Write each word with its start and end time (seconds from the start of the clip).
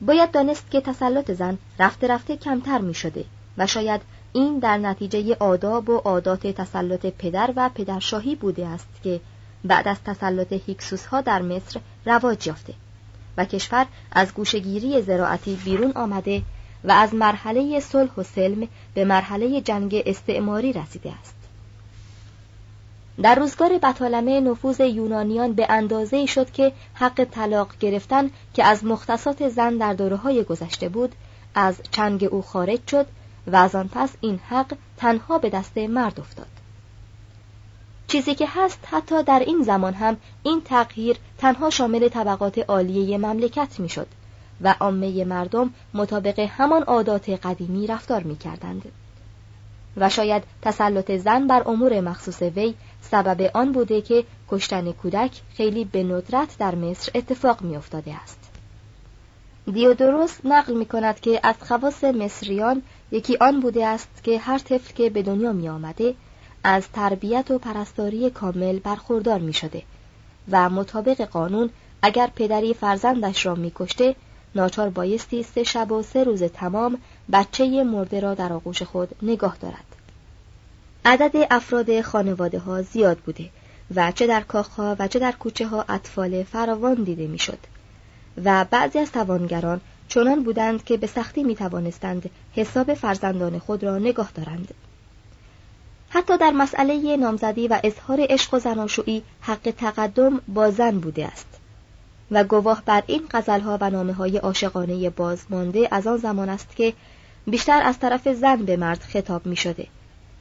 باید 0.00 0.30
دانست 0.30 0.70
که 0.70 0.80
تسلط 0.80 1.30
زن 1.30 1.58
رفته 1.78 2.06
رفته 2.06 2.36
کمتر 2.36 2.78
می 2.78 2.94
شده 2.94 3.24
و 3.58 3.66
شاید 3.66 4.00
این 4.32 4.58
در 4.58 4.78
نتیجه 4.78 5.36
آداب 5.40 5.88
و 5.88 5.96
عادات 5.96 6.46
تسلط 6.46 7.06
پدر 7.06 7.52
و 7.56 7.68
پدرشاهی 7.74 8.34
بوده 8.34 8.66
است 8.66 8.88
که 9.02 9.20
بعد 9.64 9.88
از 9.88 9.96
تسلط 10.04 10.52
هیکسوس 10.52 11.06
ها 11.06 11.20
در 11.20 11.42
مصر 11.42 11.80
رواج 12.06 12.46
یافته 12.46 12.74
و 13.36 13.44
کشور 13.44 13.86
از 14.12 14.34
گوشگیری 14.34 15.02
زراعتی 15.02 15.54
بیرون 15.64 15.92
آمده 15.92 16.42
و 16.84 16.92
از 16.92 17.14
مرحله 17.14 17.80
صلح 17.80 18.10
و 18.16 18.22
سلم 18.22 18.68
به 18.94 19.04
مرحله 19.04 19.60
جنگ 19.60 20.02
استعماری 20.06 20.72
رسیده 20.72 21.12
است. 21.20 21.37
در 23.22 23.34
روزگار 23.34 23.78
بطالمه 23.78 24.40
نفوذ 24.40 24.80
یونانیان 24.80 25.52
به 25.52 25.66
اندازه 25.68 26.26
شد 26.26 26.50
که 26.50 26.72
حق 26.94 27.24
طلاق 27.24 27.68
گرفتن 27.80 28.30
که 28.54 28.64
از 28.64 28.84
مختصات 28.84 29.48
زن 29.48 29.76
در 29.76 29.94
دوره 29.94 30.16
های 30.16 30.44
گذشته 30.44 30.88
بود 30.88 31.14
از 31.54 31.80
چنگ 31.90 32.28
او 32.30 32.42
خارج 32.42 32.80
شد 32.90 33.06
و 33.46 33.56
از 33.56 33.74
آن 33.74 33.88
پس 33.92 34.10
این 34.20 34.40
حق 34.48 34.76
تنها 34.96 35.38
به 35.38 35.50
دست 35.50 35.78
مرد 35.78 36.20
افتاد 36.20 36.46
چیزی 38.06 38.34
که 38.34 38.46
هست 38.48 38.78
حتی 38.90 39.22
در 39.22 39.42
این 39.46 39.62
زمان 39.62 39.94
هم 39.94 40.16
این 40.42 40.62
تغییر 40.64 41.16
تنها 41.38 41.70
شامل 41.70 42.08
طبقات 42.08 42.58
عالیه 42.58 43.18
مملکت 43.18 43.80
می‌شد 43.80 44.06
و 44.60 44.74
عامه 44.80 45.24
مردم 45.24 45.70
مطابق 45.94 46.38
همان 46.38 46.82
عادات 46.82 47.30
قدیمی 47.30 47.86
رفتار 47.86 48.22
می 48.22 48.36
کردند. 48.36 48.92
و 49.96 50.08
شاید 50.08 50.42
تسلط 50.62 51.10
زن 51.10 51.46
بر 51.46 51.62
امور 51.66 52.00
مخصوص 52.00 52.42
وی 52.42 52.74
سبب 53.02 53.50
آن 53.54 53.72
بوده 53.72 54.00
که 54.00 54.24
کشتن 54.48 54.92
کودک 54.92 55.40
خیلی 55.54 55.84
به 55.84 56.02
ندرت 56.02 56.58
در 56.58 56.74
مصر 56.74 57.12
اتفاق 57.14 57.62
می 57.62 57.76
افتاده 57.76 58.14
است. 58.14 58.38
دیودوروس 59.72 60.38
نقل 60.44 60.74
می 60.74 60.86
کند 60.86 61.20
که 61.20 61.40
از 61.42 61.54
خواص 61.60 62.04
مصریان 62.04 62.82
یکی 63.12 63.36
آن 63.40 63.60
بوده 63.60 63.86
است 63.86 64.24
که 64.24 64.38
هر 64.38 64.58
طفل 64.58 64.94
که 64.94 65.10
به 65.10 65.22
دنیا 65.22 65.52
می 65.52 65.68
آمده 65.68 66.14
از 66.64 66.88
تربیت 66.88 67.50
و 67.50 67.58
پرستاری 67.58 68.30
کامل 68.30 68.78
برخوردار 68.78 69.38
می 69.38 69.52
شده 69.52 69.82
و 70.50 70.70
مطابق 70.70 71.20
قانون 71.20 71.70
اگر 72.02 72.30
پدری 72.36 72.74
فرزندش 72.74 73.46
را 73.46 73.54
می 73.54 73.72
کشته 73.74 74.14
ناچار 74.54 74.88
بایستی 74.88 75.42
سه 75.42 75.62
شب 75.62 75.92
و 75.92 76.02
سه 76.02 76.24
روز 76.24 76.42
تمام 76.42 76.98
بچه 77.32 77.84
مرده 77.84 78.20
را 78.20 78.34
در 78.34 78.52
آغوش 78.52 78.82
خود 78.82 79.08
نگاه 79.22 79.56
دارد 79.60 79.87
عدد 81.10 81.46
افراد 81.50 82.00
خانواده 82.00 82.58
ها 82.58 82.82
زیاد 82.82 83.18
بوده 83.18 83.50
و 83.94 84.12
چه 84.12 84.26
در 84.26 84.40
کاخها 84.40 84.96
و 84.98 85.08
چه 85.08 85.18
در 85.18 85.32
کوچه 85.32 85.66
ها 85.66 85.84
اطفال 85.88 86.42
فراوان 86.42 86.94
دیده 86.94 87.26
می‌شد. 87.26 87.58
و 88.44 88.64
بعضی 88.70 88.98
از 88.98 89.12
توانگران 89.12 89.80
چنان 90.08 90.42
بودند 90.42 90.84
که 90.84 90.96
به 90.96 91.06
سختی 91.06 91.44
می 91.44 91.54
توانستند 91.54 92.30
حساب 92.52 92.94
فرزندان 92.94 93.58
خود 93.58 93.84
را 93.84 93.98
نگاه 93.98 94.30
دارند. 94.34 94.74
حتی 96.08 96.38
در 96.38 96.50
مسئله 96.50 97.16
نامزدی 97.16 97.68
و 97.68 97.80
اظهار 97.84 98.18
عشق 98.28 98.54
و 98.54 98.58
زناشویی 98.58 99.22
حق 99.40 99.74
تقدم 99.78 100.40
با 100.48 100.70
زن 100.70 100.98
بوده 100.98 101.26
است. 101.26 101.48
و 102.30 102.44
گواه 102.44 102.82
بر 102.86 103.02
این 103.06 103.22
غزلها 103.30 103.78
و 103.80 103.90
نامه 103.90 104.12
های 104.12 104.38
عاشقانه 104.38 105.10
بازمانده 105.10 105.88
از 105.90 106.06
آن 106.06 106.16
زمان 106.16 106.48
است 106.48 106.76
که 106.76 106.92
بیشتر 107.46 107.82
از 107.82 107.98
طرف 107.98 108.28
زن 108.28 108.56
به 108.56 108.76
مرد 108.76 109.00
خطاب 109.00 109.46
می 109.46 109.56
شده 109.56 109.86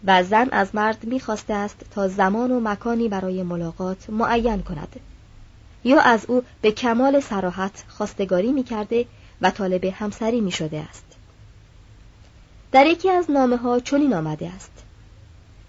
و 0.06 0.24
زن 0.24 0.48
از 0.52 0.76
مرد 0.76 1.06
می 1.06 1.20
خواسته 1.20 1.54
است 1.54 1.86
تا 1.96 2.08
زمان 2.08 2.52
و 2.52 2.60
مکانی 2.60 3.10
برای 3.10 3.44
ملاقات 3.44 4.10
معین 4.10 4.62
کند. 4.62 5.00
یا 5.84 6.00
از 6.02 6.26
او 6.26 6.44
به 6.62 6.72
کمال 6.72 7.20
سراحت 7.20 7.84
خواستگاری 7.88 8.52
می 8.52 8.64
کرده 8.64 9.06
و 9.42 9.52
طالب 9.52 9.86
همسری 9.86 10.42
می 10.42 10.52
شده 10.52 10.80
است. 10.80 11.06
در 12.72 12.86
یکی 12.86 13.10
از 13.10 13.32
نامه 13.32 13.58
ها 13.58 13.80
چنین 13.80 14.14
آمده 14.14 14.50
است. 14.56 14.72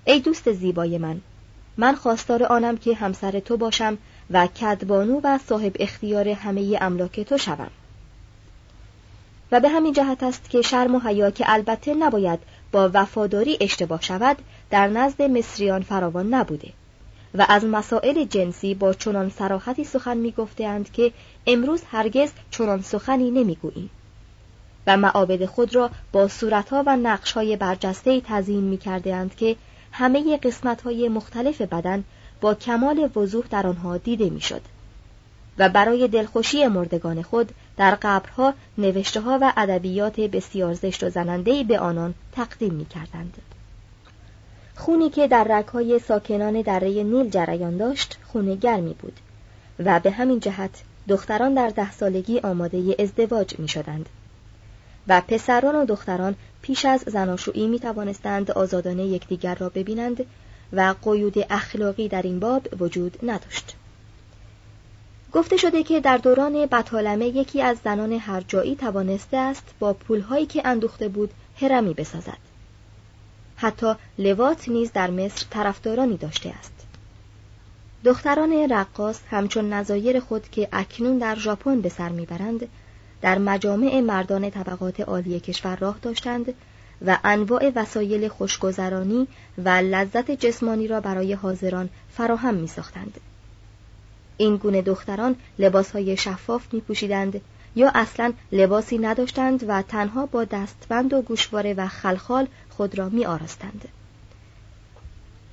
ای 0.04 0.20
دوست 0.20 0.52
زیبای 0.52 0.98
من 0.98 1.20
من 1.76 1.94
خواستار 1.94 2.44
آنم 2.44 2.76
که 2.76 2.94
همسر 2.94 3.40
تو 3.40 3.56
باشم 3.56 3.98
و 4.30 4.46
کدبانو 4.46 5.20
و 5.24 5.38
صاحب 5.38 5.76
اختیار 5.80 6.28
همه 6.28 6.78
املاک 6.80 7.20
تو 7.20 7.38
شوم. 7.38 7.70
و 9.52 9.60
به 9.60 9.68
همین 9.68 9.92
جهت 9.92 10.22
است 10.22 10.50
که 10.50 10.62
شرم 10.62 10.94
و 10.94 10.98
حیا 10.98 11.30
که 11.30 11.44
البته 11.46 11.94
نباید 11.94 12.38
با 12.72 12.90
وفاداری 12.94 13.58
اشتباه 13.60 14.02
شود 14.02 14.36
در 14.70 14.88
نزد 14.88 15.22
مصریان 15.22 15.82
فراوان 15.82 16.34
نبوده. 16.34 16.72
و 17.34 17.46
از 17.48 17.64
مسائل 17.64 18.24
جنسی 18.24 18.74
با 18.74 18.94
چنان 18.94 19.30
سراحتی 19.30 19.84
سخن 19.84 20.16
می 20.16 20.32
گفتند 20.32 20.92
که 20.92 21.12
امروز 21.46 21.82
هرگز 21.90 22.30
چنان 22.50 22.82
سخنی 22.82 23.30
نمی‌گوییم. 23.30 23.90
و 24.86 24.96
معابد 24.96 25.44
خود 25.44 25.74
را 25.74 25.90
با 26.12 26.28
صورتها 26.28 26.82
و 26.86 26.96
نقشهای 26.96 27.56
برجسته 27.56 28.20
تزیین 28.20 28.64
می 28.64 28.78
کرده 28.78 29.30
که 29.36 29.56
همه 29.92 30.36
قسمت 30.36 30.82
های 30.82 31.08
مختلف 31.08 31.60
بدن 31.60 32.04
با 32.40 32.54
کمال 32.54 33.10
وضوح 33.16 33.44
در 33.50 33.66
آنها 33.66 33.96
دیده 33.96 34.30
می‌شد. 34.30 34.62
و 35.58 35.69
برای 35.69 36.08
دلخوشی 36.08 36.66
مردگان 36.66 37.22
خود 37.22 37.52
در 37.78 37.98
قبرها 38.02 38.54
نوشته 38.78 39.20
ها 39.20 39.38
و 39.42 39.52
ادبیات 39.56 40.20
بسیار 40.20 40.75
زشت 40.75 41.04
و 41.04 41.10
زننده 41.10 41.64
به 41.64 41.78
آنان 41.78 42.14
تقدیم 42.32 42.75
می 42.75 42.84
کردند. 42.84 43.38
خونی 44.76 45.10
که 45.10 45.28
در 45.28 45.46
رگهای 45.50 45.98
ساکنان 45.98 46.62
دره 46.62 47.02
نیل 47.02 47.30
جریان 47.30 47.76
داشت 47.76 48.19
خون 48.32 48.54
گرمی 48.54 48.94
بود 48.94 49.20
و 49.78 50.00
به 50.00 50.10
همین 50.10 50.40
جهت 50.40 50.70
دختران 51.08 51.54
در 51.54 51.69
ده 51.69 51.92
سالگی 51.92 52.38
آماده 52.38 52.96
ازدواج 52.98 53.58
می 53.58 53.69
شدند 53.69 54.08
و 55.08 55.22
پسران 55.28 55.76
و 55.76 55.84
دختران 55.84 56.34
پیش 56.62 56.84
از 56.84 57.00
زناشویی 57.00 57.66
می 57.66 57.78
توانستند 57.78 58.50
آزادانه 58.50 59.04
یکدیگر 59.04 59.54
را 59.54 59.69
ببینند 59.69 60.26
و 60.72 60.94
قیود 61.04 61.46
اخلاقی 61.50 62.08
در 62.08 62.22
این 62.22 62.40
باب 62.40 62.69
وجود 62.81 63.19
نداشت. 63.22 63.77
گفته 65.32 65.56
شده 65.56 65.82
که 65.82 66.00
در 66.00 66.16
دوران 66.16 66.66
بطالمه 66.66 67.26
یکی 67.26 67.62
از 67.62 67.78
زنان 67.84 68.12
هر 68.12 68.44
جایی 68.48 68.76
توانسته 68.76 69.36
است 69.36 69.64
با 69.78 69.92
پولهایی 69.92 70.46
که 70.46 70.62
اندوخته 70.64 71.08
بود 71.08 71.30
هرمی 71.60 71.94
بسازد. 71.94 72.38
حتی 73.56 73.94
لوات 74.19 74.69
نیز 74.69 74.92
در 74.92 75.10
مصر 75.10 75.46
طرفدارانی 75.50 76.16
داشته 76.16 76.50
است. 76.58 76.72
دختران 78.04 78.52
رقاص 78.70 79.20
همچون 79.30 79.72
نظایر 79.72 80.20
خود 80.20 80.48
که 80.48 80.69
اکنون 80.72 81.19
در 81.19 81.34
ژاپن 81.34 81.81
به 81.81 81.88
سر 81.88 82.08
می‌برند 82.08 82.69
در 83.22 83.38
مجامع 83.38 84.00
مردان 84.00 84.50
طبقات 84.50 85.00
عالی 85.00 85.40
کشور 85.40 85.76
راه 85.76 85.98
داشتند 86.02 86.54
و 87.06 87.19
انواع 87.24 87.72
وسایل 87.74 88.28
خوشگذرانی 88.28 89.28
و 89.64 89.69
لذت 89.69 90.31
جسمانی 90.31 90.88
را 90.88 91.00
برای 91.00 91.32
حاضران 91.32 91.88
فراهم 92.12 92.54
می 92.54 92.66
ساختند. 92.66 93.20
این 94.38 94.56
گونه 94.56 94.82
دختران 94.82 95.37
لباسهای 95.58 96.17
شفاف 96.17 96.62
می 96.73 96.81
پوشیدند 96.81 97.40
یا 97.76 97.90
اصلا 97.94 98.32
لباسی 98.52 98.99
نداشتند 98.99 99.64
و 99.69 99.82
تنها 99.82 100.26
با 100.26 100.44
دستبند 100.44 101.12
و 101.12 101.23
گوشواره 101.23 101.75
و 101.75 101.88
خلخال 101.88 102.46
خود 102.70 102.99
را 102.99 103.08
می 103.08 103.26
آرستند. 103.26 103.88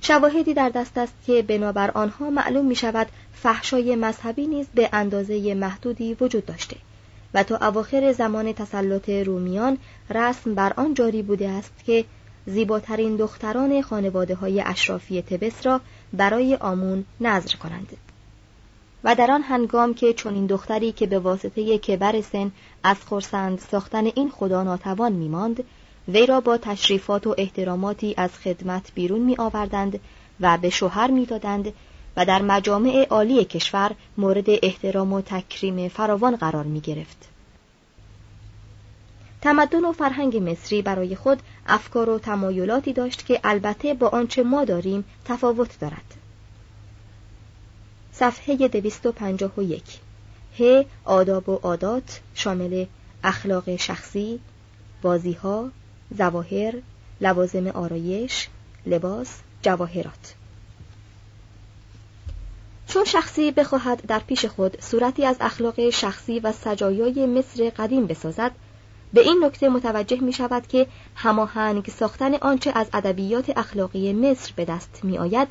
شواهدی 0.00 0.54
در 0.54 0.68
دست 0.68 0.98
است 0.98 1.14
که 1.26 1.42
بنابر 1.42 1.90
آنها 1.90 2.30
معلوم 2.30 2.66
می 2.66 2.76
شود 2.76 3.06
فحشای 3.32 3.96
مذهبی 3.96 4.46
نیز 4.46 4.66
به 4.74 4.88
اندازه 4.92 5.54
محدودی 5.54 6.16
وجود 6.20 6.46
داشته 6.46 6.76
و 7.34 7.42
تا 7.42 7.56
اواخر 7.56 8.12
زمان 8.12 8.52
تسلط 8.52 9.08
رومیان 9.08 9.78
رسم 10.10 10.54
بر 10.54 10.72
آن 10.76 10.94
جاری 10.94 11.22
بوده 11.22 11.48
است 11.48 11.72
که 11.86 12.04
زیباترین 12.46 13.16
دختران 13.16 13.82
خانواده 13.82 14.34
های 14.34 14.60
اشرافی 14.60 15.22
تبس 15.22 15.66
را 15.66 15.80
برای 16.12 16.54
آمون 16.54 17.04
نظر 17.20 17.56
کنند 17.56 17.96
و 19.06 19.14
در 19.14 19.30
آن 19.30 19.42
هنگام 19.42 19.94
که 19.94 20.12
چنین 20.12 20.46
دختری 20.46 20.92
که 20.92 21.06
به 21.06 21.18
واسطه 21.18 21.78
کبر 21.78 22.20
سن 22.20 22.52
از 22.82 22.96
خورسند 23.04 23.58
ساختن 23.58 24.06
این 24.06 24.30
خدا 24.30 24.62
ناتوان 24.62 25.12
میماند 25.12 25.64
وی 26.08 26.26
را 26.26 26.40
با 26.40 26.56
تشریفات 26.56 27.26
و 27.26 27.34
احتراماتی 27.38 28.14
از 28.16 28.30
خدمت 28.30 28.92
بیرون 28.94 29.20
می 29.20 29.36
آوردند 29.38 30.00
و 30.40 30.58
به 30.58 30.70
شوهر 30.70 31.10
می 31.10 31.26
دادند 31.26 31.72
و 32.16 32.24
در 32.24 32.42
مجامع 32.42 33.06
عالی 33.10 33.44
کشور 33.44 33.92
مورد 34.18 34.44
احترام 34.48 35.12
و 35.12 35.20
تکریم 35.20 35.88
فراوان 35.88 36.36
قرار 36.36 36.64
می 36.64 36.80
گرفت. 36.80 37.28
تمدن 39.42 39.84
و 39.84 39.92
فرهنگ 39.92 40.50
مصری 40.50 40.82
برای 40.82 41.16
خود 41.16 41.42
افکار 41.66 42.10
و 42.10 42.18
تمایلاتی 42.18 42.92
داشت 42.92 43.26
که 43.26 43.40
البته 43.44 43.94
با 43.94 44.08
آنچه 44.08 44.42
ما 44.42 44.64
داریم 44.64 45.04
تفاوت 45.24 45.80
دارد. 45.80 46.25
صفحه 48.18 48.68
251 48.68 49.82
ه 50.58 50.84
آداب 51.04 51.48
و 51.48 51.54
عادات 51.54 52.20
شامل 52.34 52.86
اخلاق 53.24 53.76
شخصی، 53.76 54.40
بازیها، 55.02 55.70
زواهر، 56.18 56.74
لوازم 57.20 57.66
آرایش، 57.66 58.48
لباس، 58.86 59.38
جواهرات. 59.62 60.34
چون 62.88 63.04
شخصی 63.04 63.50
بخواهد 63.50 64.06
در 64.06 64.18
پیش 64.18 64.44
خود 64.44 64.80
صورتی 64.80 65.24
از 65.24 65.36
اخلاق 65.40 65.90
شخصی 65.90 66.40
و 66.40 66.52
سجایای 66.52 67.26
مصر 67.26 67.70
قدیم 67.70 68.06
بسازد 68.06 68.50
به 69.12 69.20
این 69.20 69.44
نکته 69.44 69.68
متوجه 69.68 70.20
می 70.20 70.32
شود 70.32 70.66
که 70.66 70.86
هماهنگ 71.14 71.90
ساختن 71.90 72.34
آنچه 72.34 72.72
از 72.74 72.86
ادبیات 72.92 73.58
اخلاقی 73.58 74.12
مصر 74.12 74.52
به 74.56 74.64
دست 74.64 75.00
می 75.02 75.18
آید 75.18 75.48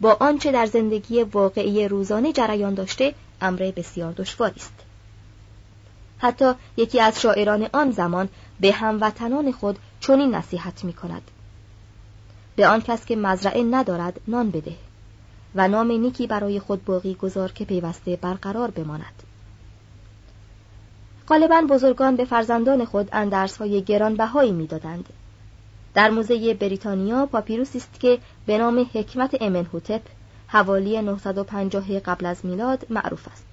با 0.00 0.16
آنچه 0.20 0.52
در 0.52 0.66
زندگی 0.66 1.22
واقعی 1.22 1.88
روزانه 1.88 2.32
جریان 2.32 2.74
داشته 2.74 3.14
امر 3.40 3.72
بسیار 3.76 4.12
دشواری 4.12 4.56
است. 4.56 4.74
حتی 6.18 6.52
یکی 6.76 7.00
از 7.00 7.20
شاعران 7.20 7.68
آن 7.72 7.90
زمان 7.90 8.28
به 8.60 8.72
هموطنان 8.72 9.52
خود 9.52 9.78
چنین 10.00 10.34
نصیحت 10.34 10.84
می 10.84 10.92
کند 10.92 11.22
به 12.56 12.68
آن 12.68 12.80
کس 12.80 13.04
که 13.06 13.16
مزرعه 13.16 13.62
ندارد 13.62 14.20
نان 14.28 14.50
بده 14.50 14.72
و 15.54 15.68
نام 15.68 15.92
نیکی 15.92 16.26
برای 16.26 16.60
خود 16.60 16.84
باقی 16.84 17.14
گذار 17.14 17.52
که 17.52 17.64
پیوسته 17.64 18.16
برقرار 18.16 18.70
بماند. 18.70 19.22
غالبا 21.28 21.66
بزرگان 21.70 22.16
به 22.16 22.24
فرزندان 22.24 22.84
خود 22.84 23.08
اندرسهای 23.12 23.82
گرانبهایی 23.82 24.52
می‌دادند. 24.52 25.08
در 25.96 26.10
موزه 26.10 26.54
بریتانیا 26.54 27.26
پاپیروسی 27.26 27.78
است 27.78 28.00
که 28.00 28.18
به 28.46 28.58
نام 28.58 28.86
حکمت 28.94 29.36
امنهوتپ 29.40 30.00
حوالی 30.46 31.02
950 31.02 32.00
قبل 32.00 32.26
از 32.26 32.44
میلاد 32.44 32.86
معروف 32.90 33.28
است. 33.32 33.44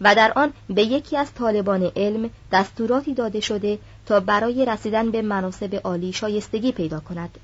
و 0.00 0.14
در 0.14 0.32
آن 0.36 0.52
به 0.70 0.82
یکی 0.82 1.16
از 1.16 1.34
طالبان 1.34 1.90
علم 1.96 2.30
دستوراتی 2.52 3.14
داده 3.14 3.40
شده 3.40 3.78
تا 4.06 4.20
برای 4.20 4.64
رسیدن 4.64 5.10
به 5.10 5.22
مناسب 5.22 5.80
عالی 5.84 6.12
شایستگی 6.12 6.72
پیدا 6.72 7.00
کند. 7.00 7.38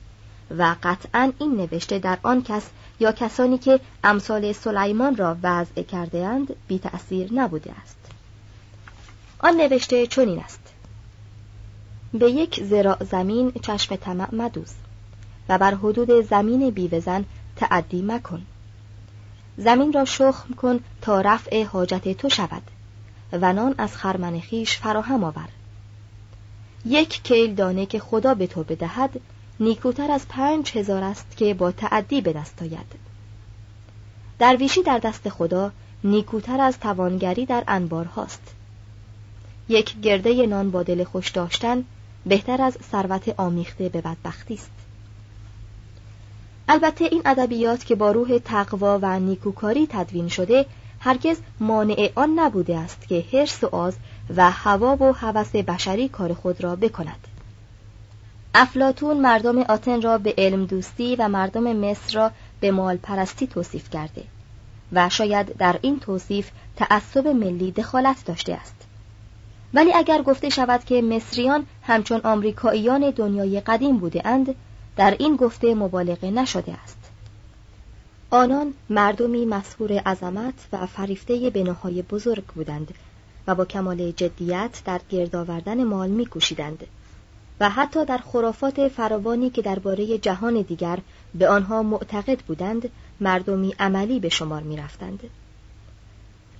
و 0.58 0.76
قطعا 0.82 1.32
این 1.38 1.56
نوشته 1.56 1.98
در 1.98 2.18
آن 2.22 2.42
کس 2.42 2.70
یا 3.00 3.12
کسانی 3.12 3.58
که 3.58 3.80
امثال 4.04 4.52
سلیمان 4.52 5.16
را 5.16 5.36
وضع 5.42 5.82
کرده 5.82 6.26
اند 6.26 6.56
بی 6.68 6.78
تأثیر 6.78 7.32
نبوده 7.32 7.72
است. 7.82 7.98
آن 9.38 9.56
نوشته 9.56 10.06
چنین 10.06 10.38
است. 10.38 10.61
به 12.14 12.30
یک 12.30 12.64
زراع 12.64 13.04
زمین 13.04 13.52
چشم 13.62 13.96
طمع 13.96 14.34
مدوز 14.34 14.72
و 15.48 15.58
بر 15.58 15.74
حدود 15.74 16.10
زمین 16.20 16.70
بیوزن 16.70 17.24
تعدی 17.56 18.02
مکن. 18.02 18.42
زمین 19.56 19.92
را 19.92 20.04
شخم 20.04 20.54
کن 20.54 20.80
تا 21.00 21.20
رفع 21.20 21.64
حاجت 21.64 22.16
تو 22.16 22.28
شود 22.28 22.62
و 23.32 23.52
نان 23.52 23.74
از 23.78 23.96
خرمن 23.96 24.40
خیش 24.40 24.78
فراهم 24.78 25.24
آور. 25.24 25.48
یک 26.84 27.22
کیل 27.22 27.54
دانه 27.54 27.86
که 27.86 27.98
خدا 27.98 28.34
به 28.34 28.46
تو 28.46 28.62
بدهد 28.62 29.20
نیکوتر 29.60 30.10
از 30.10 30.28
پنج 30.28 30.76
هزار 30.76 31.02
است 31.04 31.36
که 31.36 31.54
با 31.54 31.72
تعدی 31.72 32.20
به 32.20 32.32
دست 32.32 32.62
آید. 32.62 32.92
درویشی 34.38 34.82
در 34.82 34.98
دست 34.98 35.28
خدا 35.28 35.72
نیکوتر 36.04 36.60
از 36.60 36.80
توانگری 36.80 37.46
در 37.46 37.64
انبار 37.68 38.04
هاست. 38.04 38.54
یک 39.68 40.00
گرده 40.00 40.46
نان 40.46 40.70
با 40.70 40.82
دل 40.82 41.04
خوش 41.04 41.30
داشتن 41.30 41.84
بهتر 42.26 42.62
از 42.62 42.78
ثروت 42.92 43.34
آمیخته 43.36 43.88
به 43.88 44.00
بدبختی 44.00 44.54
است. 44.54 44.70
البته 46.68 47.04
این 47.04 47.22
ادبیات 47.24 47.84
که 47.84 47.94
با 47.94 48.12
روح 48.12 48.38
تقوا 48.38 48.98
و 49.02 49.20
نیکوکاری 49.20 49.86
تدوین 49.90 50.28
شده 50.28 50.66
هرگز 51.00 51.36
مانع 51.60 52.10
آن 52.14 52.38
نبوده 52.38 52.78
است 52.78 53.08
که 53.08 53.24
حرص 53.32 53.64
و 53.64 53.76
آز 53.76 53.94
و 54.36 54.50
هوا 54.50 54.96
و 54.96 55.12
هوس 55.12 55.56
بشری 55.56 56.08
کار 56.08 56.34
خود 56.34 56.64
را 56.64 56.76
بکند. 56.76 57.28
افلاتون 58.54 59.20
مردم 59.20 59.58
آتن 59.58 60.02
را 60.02 60.18
به 60.18 60.34
علم 60.38 60.64
دوستی 60.64 61.16
و 61.16 61.28
مردم 61.28 61.76
مصر 61.76 62.14
را 62.14 62.30
به 62.60 62.70
مال 62.70 62.96
پرستی 62.96 63.46
توصیف 63.46 63.90
کرده 63.90 64.24
و 64.92 65.08
شاید 65.08 65.56
در 65.56 65.78
این 65.82 66.00
توصیف 66.00 66.50
تعصب 66.76 67.28
ملی 67.28 67.70
دخالت 67.70 68.24
داشته 68.26 68.54
است. 68.54 68.74
ولی 69.74 69.92
اگر 69.92 70.22
گفته 70.22 70.48
شود 70.48 70.84
که 70.84 71.02
مصریان 71.02 71.66
همچون 71.82 72.20
آمریکاییان 72.24 73.10
دنیای 73.10 73.60
قدیم 73.60 73.98
بوده 73.98 74.22
اند 74.24 74.54
در 74.96 75.16
این 75.18 75.36
گفته 75.36 75.74
مبالغه 75.74 76.30
نشده 76.30 76.72
است. 76.72 76.98
آنان 78.30 78.74
مردمی 78.90 79.44
مسهور 79.46 79.92
عظمت 79.98 80.54
و 80.72 80.86
فریفته 80.86 81.50
بناهای 81.50 82.02
بزرگ 82.02 82.44
بودند 82.44 82.94
و 83.46 83.54
با 83.54 83.64
کمال 83.64 84.10
جدیت 84.10 84.82
در 84.84 85.00
گرد 85.10 85.36
آوردن 85.36 85.84
مال 85.84 86.10
میکوشیدند 86.10 86.86
و 87.60 87.70
حتی 87.70 88.04
در 88.04 88.18
خرافات 88.18 88.88
فراوانی 88.88 89.50
که 89.50 89.62
درباره 89.62 90.18
جهان 90.18 90.62
دیگر 90.62 90.98
به 91.34 91.48
آنها 91.48 91.82
معتقد 91.82 92.40
بودند 92.40 92.90
مردمی 93.20 93.74
عملی 93.78 94.20
به 94.20 94.28
شمار 94.28 94.62
می‌رفتند. 94.62 95.20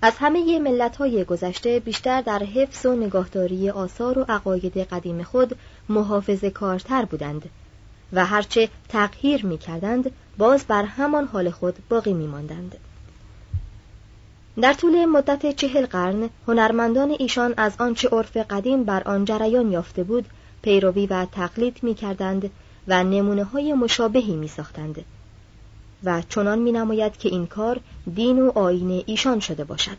از 0.04 0.12
همه 0.18 0.59
ملت 0.59 0.97
های 0.97 1.25
گذشته 1.25 1.80
بیشتر 1.80 2.21
در 2.21 2.38
حفظ 2.38 2.87
و 2.87 2.97
نگاهداری 2.97 3.71
آثار 3.71 4.18
و 4.18 4.25
عقاید 4.28 4.78
قدیم 4.78 5.23
خود 5.23 5.56
محافظ 5.88 6.44
کارتر 6.44 7.04
بودند 7.04 7.50
و 8.12 8.25
هرچه 8.25 8.68
تغییر 8.88 9.47
می 9.47 9.59
کردند 9.59 10.11
باز 10.38 10.64
بر 10.64 10.85
همان 10.85 11.25
حال 11.25 11.50
خود 11.50 11.75
باقی 11.88 12.12
می 12.12 12.26
ماندند. 12.26 12.76
در 14.61 14.73
طول 14.73 15.04
مدت 15.04 15.56
چهل 15.56 15.87
قرن 15.87 16.30
هنرمندان 16.49 17.16
ایشان 17.18 17.54
از 17.56 17.73
آنچه 17.78 18.09
عرف 18.09 18.37
قدیم 18.37 18.85
بر 18.85 19.02
آن 19.02 19.25
جریان 19.25 19.73
یافته 19.73 20.04
بود 20.04 20.26
پیروی 20.62 21.06
و 21.06 21.25
تقلید 21.25 21.78
می 21.82 21.94
کردند 21.94 22.50
و 22.88 23.04
نمونه 23.04 23.44
های 23.44 23.73
مشابهی 23.73 24.37
می 24.37 24.49
ساختند 24.49 25.04
و 26.04 26.23
چنان 26.28 26.59
می 26.59 26.73
نماید 26.73 27.16
که 27.16 27.28
این 27.28 27.47
کار 27.47 27.80
دین 28.14 28.38
و 28.38 28.59
آین 28.59 29.02
ایشان 29.06 29.40
شده 29.40 29.64
باشد. 29.64 29.97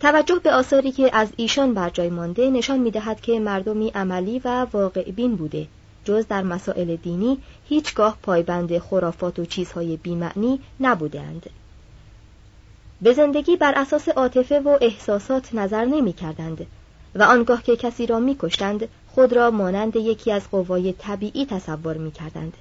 توجه 0.00 0.38
به 0.38 0.52
آثاری 0.52 0.92
که 0.92 1.16
از 1.16 1.28
ایشان 1.36 1.74
بر 1.74 1.90
جای 1.90 2.10
مانده 2.10 2.50
نشان 2.50 2.78
می 2.78 2.90
دهد 2.90 3.20
که 3.20 3.40
مردمی 3.40 3.90
عملی 3.94 4.40
و 4.44 4.66
واقع 4.72 5.10
بین 5.10 5.36
بوده 5.36 5.66
جز 6.04 6.26
در 6.26 6.42
مسائل 6.42 6.96
دینی 6.96 7.38
هیچگاه 7.68 8.18
پایبند 8.22 8.78
خرافات 8.78 9.38
و 9.38 9.44
چیزهای 9.44 9.96
بیمعنی 9.96 10.60
نبودند 10.80 11.50
به 13.02 13.12
زندگی 13.12 13.56
بر 13.56 13.72
اساس 13.76 14.08
عاطفه 14.08 14.60
و 14.60 14.78
احساسات 14.80 15.54
نظر 15.54 15.84
نمی 15.84 16.12
کردند 16.12 16.66
و 17.14 17.22
آنگاه 17.22 17.62
که 17.62 17.76
کسی 17.76 18.06
را 18.06 18.18
می 18.18 18.36
خود 19.08 19.32
را 19.32 19.50
مانند 19.50 19.96
یکی 19.96 20.32
از 20.32 20.50
قوای 20.50 20.92
طبیعی 20.92 21.46
تصور 21.46 21.96
می 21.96 22.10
کردند 22.10 22.52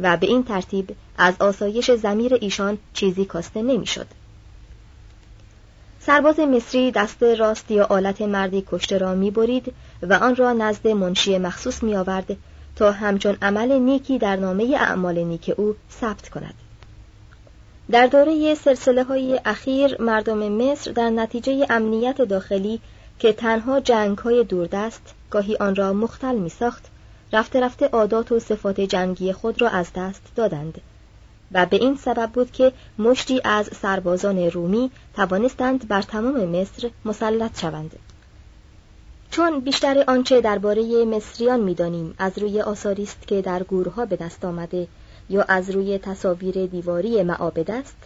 و 0.00 0.16
به 0.16 0.26
این 0.26 0.44
ترتیب 0.44 0.96
از 1.18 1.34
آسایش 1.40 1.90
زمیر 1.90 2.34
ایشان 2.34 2.78
چیزی 2.94 3.24
کاسته 3.24 3.62
نمی‌شد. 3.62 4.06
سرباز 6.00 6.40
مصری 6.40 6.90
دست 6.90 7.22
راست 7.22 7.70
یا 7.70 7.84
آلت 7.84 8.22
مردی 8.22 8.64
کشته 8.72 8.98
را 8.98 9.14
می‌برید 9.14 9.72
و 10.02 10.14
آن 10.14 10.36
را 10.36 10.52
نزد 10.52 10.88
منشی 10.88 11.38
مخصوص 11.38 11.82
می 11.82 11.96
آورد 11.96 12.36
تا 12.76 12.92
همچون 12.92 13.36
عمل 13.42 13.72
نیکی 13.78 14.18
در 14.18 14.36
نامه 14.36 14.76
اعمال 14.80 15.18
نیک 15.18 15.54
او 15.56 15.74
ثبت 16.00 16.28
کند. 16.28 16.54
در 17.90 18.06
دوره 18.06 18.54
سلسله 18.54 19.04
های 19.04 19.40
اخیر 19.44 20.02
مردم 20.02 20.52
مصر 20.52 20.92
در 20.92 21.10
نتیجه 21.10 21.66
امنیت 21.70 22.22
داخلی 22.22 22.80
که 23.18 23.32
تنها 23.32 23.80
جنگ 23.80 24.18
های 24.18 24.44
دوردست 24.44 25.14
گاهی 25.30 25.56
آن 25.56 25.74
را 25.74 25.92
مختل 25.92 26.34
می 26.34 26.48
ساخت 26.48 26.91
رفته 27.32 27.60
رفته 27.60 27.88
عادات 27.88 28.32
و 28.32 28.38
صفات 28.38 28.80
جنگی 28.80 29.32
خود 29.32 29.62
را 29.62 29.68
از 29.68 29.92
دست 29.94 30.22
دادند. 30.36 30.80
و 31.52 31.66
به 31.66 31.76
این 31.76 31.96
سبب 31.96 32.30
بود 32.30 32.52
که 32.52 32.72
مشتی 32.98 33.40
از 33.44 33.70
سربازان 33.82 34.38
رومی 34.38 34.90
توانستند 35.14 35.88
بر 35.88 36.02
تمام 36.02 36.44
مصر 36.44 36.90
مسلط 37.04 37.60
شوند. 37.60 37.98
چون 39.30 39.60
بیشتر 39.60 40.04
آنچه 40.08 40.40
درباره 40.40 41.04
مصریان 41.04 41.60
می‌دانیم 41.60 42.14
از 42.18 42.38
روی 42.38 42.60
آثاری 42.60 43.02
است 43.02 43.26
که 43.26 43.42
در 43.42 43.62
گورها 43.62 44.06
به 44.06 44.16
دست 44.16 44.44
آمده 44.44 44.88
یا 45.30 45.42
از 45.42 45.70
روی 45.70 45.98
تصاویر 45.98 46.66
دیواری 46.66 47.22
معابد 47.22 47.70
است 47.70 47.96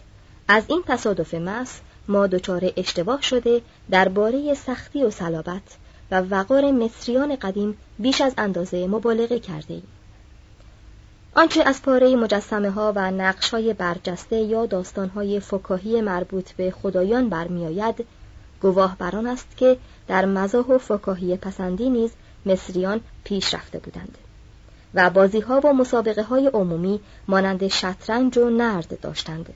از 0.49 0.65
این 0.69 0.83
تصادف 0.87 1.35
مس 1.35 1.81
ما 2.09 2.27
دچار 2.27 2.73
اشتباه 2.77 3.23
شده 3.23 3.61
درباره 3.91 4.55
سختی 4.55 5.03
و 5.03 5.11
صلابت 5.11 5.63
و 6.11 6.21
وقار 6.21 6.71
مصریان 6.71 7.37
قدیم 7.37 7.77
بیش 7.99 8.21
از 8.21 8.35
اندازه 8.39 8.87
مبالغه 8.87 9.39
کرده 9.39 9.75
ایم. 9.75 9.87
آنچه 11.35 11.63
از 11.63 11.83
پاره 11.83 12.17
مجسمه 12.17 12.71
ها 12.71 12.93
و 12.97 13.11
نقش 13.11 13.51
های 13.51 13.75
برجسته 13.75 14.37
یا 14.37 14.67
داستان 14.67 15.09
های 15.09 15.41
فکاهی 15.41 16.01
مربوط 16.01 16.53
به 16.53 16.71
خدایان 16.71 17.29
برمیآید 17.29 18.07
گواه 18.63 18.97
بر 18.99 19.17
آن 19.17 19.27
است 19.27 19.57
که 19.57 19.79
در 20.09 20.25
مزاح 20.25 20.67
و 20.67 20.79
فکاهی 20.79 21.37
پسندی 21.37 21.91
نیز 21.91 22.11
مصریان 22.47 23.01
پیش 23.25 23.55
رفته 23.55 23.79
بودند 23.79 24.19
و 24.95 25.11
بازی 25.11 25.41
ها 25.41 25.61
و 25.65 25.73
مسابقه 25.73 26.23
های 26.23 26.47
عمومی 26.47 27.01
مانند 27.29 27.69
شطرنج 27.69 28.39
و 28.39 28.51
نرد 28.51 29.01
داشتند 29.01 29.55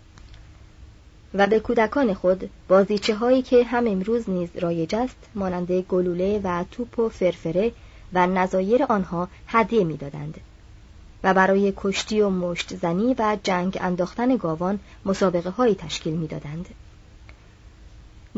و 1.35 1.47
به 1.47 1.61
کودکان 1.61 2.15
خود 2.15 2.51
بازیچه 2.69 3.15
هایی 3.15 3.43
که 3.43 3.65
هم 3.65 3.87
امروز 3.87 4.31
نیز 4.31 4.49
رایج 4.55 4.95
است 4.95 5.17
مانند 5.35 5.73
گلوله 5.73 6.41
و 6.45 6.65
توپ 6.71 6.99
و 6.99 7.09
فرفره 7.09 7.73
و 8.13 8.27
نظایر 8.27 8.85
آنها 8.85 9.29
هدیه 9.47 9.85
می‌دادند 9.85 10.41
و 11.25 11.35
برای 11.35 11.73
کشتی 11.77 12.21
و 12.21 12.31
مشت 12.31 12.77
زنی 12.77 13.15
و 13.19 13.39
جنگ 13.43 13.79
انداختن 13.81 14.37
گاوان 14.37 14.79
مسابقه 15.05 15.51
هایی 15.51 15.75
تشکیل 15.75 16.15
می‌دادند. 16.15 16.67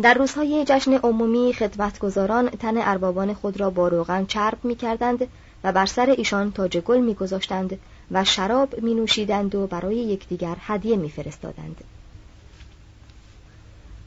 در 0.03 0.15
روزهای 0.15 0.65
جشن 0.69 0.93
عمومی 0.93 1.53
خدمتگزاران 1.53 2.51
تن 2.51 2.77
اربابان 2.77 3.35
خود 3.35 3.61
را 3.61 3.71
با 3.71 3.89
روغن 3.89 4.25
چرب 4.25 4.59
می 4.63 4.77
کردند 4.77 5.27
و 5.65 5.73
بر 5.73 5.87
سر 5.87 6.11
ایشان 6.11 6.53
تاج 6.53 6.79
گل 6.79 6.99
می 7.01 7.15
گذاشتند 7.15 7.79
و 8.11 8.25
شراب 8.25 8.81
می 8.83 8.95
نوشیدند 8.95 9.55
و 9.55 9.67
برای 9.67 9.97
یکدیگر 9.97 10.57
هدیه 10.61 10.97
می 10.97 11.11
فرستادند. 11.11 11.85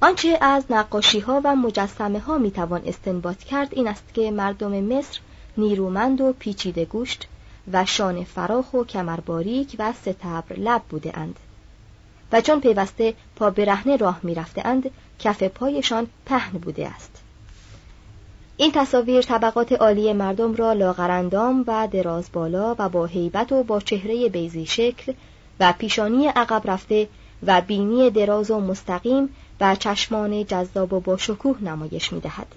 آنچه 0.01 0.37
از 0.41 0.63
نقاشی 0.69 1.19
ها 1.19 1.41
و 1.43 1.55
مجسمه 1.55 2.19
ها 2.19 2.37
می 2.37 2.51
توان 2.51 2.81
استنباط 2.85 3.37
کرد 3.37 3.67
این 3.71 3.87
است 3.87 4.13
که 4.13 4.31
مردم 4.31 4.83
مصر 4.83 5.19
نیرومند 5.57 6.21
و 6.21 6.33
پیچیده 6.39 6.85
گوشت 6.85 7.27
و 7.71 7.85
شان 7.85 8.23
فراخ 8.23 8.73
و 8.73 8.83
کمر 8.83 9.19
باریک 9.19 9.75
و 9.79 9.93
ستبر 9.93 10.55
لب 10.57 10.81
بوده 10.89 11.19
اند. 11.19 11.39
و 12.31 12.41
چون 12.41 12.61
پیوسته 12.61 13.13
پا 13.35 13.49
برهنه 13.49 13.97
راه 13.97 14.19
می 14.23 14.35
رفته 14.35 14.67
اند 14.67 14.91
کف 15.19 15.43
پایشان 15.43 16.07
پهن 16.25 16.59
بوده 16.59 16.87
است. 16.87 17.21
این 18.57 18.71
تصاویر 18.71 19.21
طبقات 19.21 19.71
عالی 19.71 20.13
مردم 20.13 20.55
را 20.55 20.73
لاغرندام 20.73 21.63
و 21.67 21.87
دراز 21.87 22.29
بالا 22.33 22.75
و 22.79 22.89
با 22.89 23.05
هیبت 23.05 23.51
و 23.51 23.63
با 23.63 23.79
چهره 23.79 24.29
بیزی 24.29 24.65
شکل 24.65 25.13
و 25.59 25.73
پیشانی 25.77 26.27
عقب 26.27 26.61
رفته 26.65 27.07
و 27.47 27.61
بینی 27.61 28.09
دراز 28.09 28.51
و 28.51 28.59
مستقیم 28.59 29.29
و 29.59 29.75
چشمان 29.75 30.45
جذاب 30.45 30.93
و 30.93 30.99
با 30.99 31.17
شکوه 31.17 31.63
نمایش 31.63 32.13
می 32.13 32.19
دهد. 32.19 32.47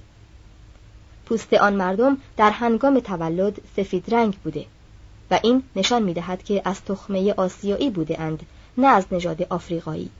پوست 1.26 1.55
آن 1.55 1.75
مردم 1.75 2.19
در 2.37 2.50
هنگام 2.50 3.00
تولد 3.00 3.61
سفید 3.76 4.14
رنگ 4.14 4.37
بوده 4.45 4.67
و 5.31 5.40
این 5.43 5.62
نشان 5.76 6.02
می 6.02 6.14
دهد 6.14 6.43
که 6.43 6.62
از 6.64 6.85
تخمه 6.85 7.35
آسیایی 7.37 7.90
بوده 7.90 8.21
اند 8.21 8.47
نه 8.78 8.87
از 8.87 9.07
نژاد 9.11 9.43
آفریقایی. 9.43 10.11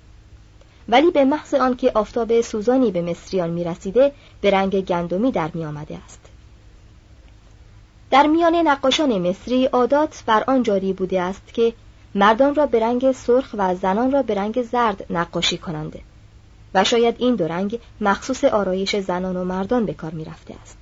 ولی 0.89 1.11
به 1.11 1.25
محض 1.25 1.55
آنکه 1.55 1.93
آفتاب 1.95 2.41
سوزانی 2.41 2.91
به 2.91 3.03
مصریان 3.03 3.51
می 3.51 3.65
رسیده 3.65 4.13
به 4.41 4.51
رنگ 4.51 4.81
گندمی 4.81 5.33
در 5.33 5.51
می 5.55 5.65
آمده 5.65 5.99
است. 6.05 6.21
در 8.11 8.27
میان 8.27 8.55
نقاشان 8.55 9.29
مصری 9.29 9.67
عادات 9.67 10.23
بر 10.27 10.45
آن 10.47 10.63
جاری 10.63 10.93
بوده 10.93 11.21
است 11.23 11.55
که 11.55 11.73
مردان 12.15 12.55
را 12.55 12.67
به 12.67 12.81
رنگ 12.81 13.13
سرخ 13.13 13.55
و 13.59 13.75
زنان 13.75 14.13
را 14.13 14.23
به 14.23 14.35
رنگ 14.35 14.63
زرد 14.63 15.07
نقاشی 15.11 15.59
کنند 15.59 15.99
و 16.75 16.85
شاید 16.85 17.15
این 17.19 17.37
دو 17.37 17.49
رنگ 17.49 17.81
مخصوص 18.01 18.45
آرایش 18.45 18.97
زنان 18.97 19.37
و 19.37 19.45
مردان 19.45 19.87
به 19.87 19.95
کار 19.95 20.11
می 20.11 20.25
رفته 20.25 20.55
است. 20.63 20.79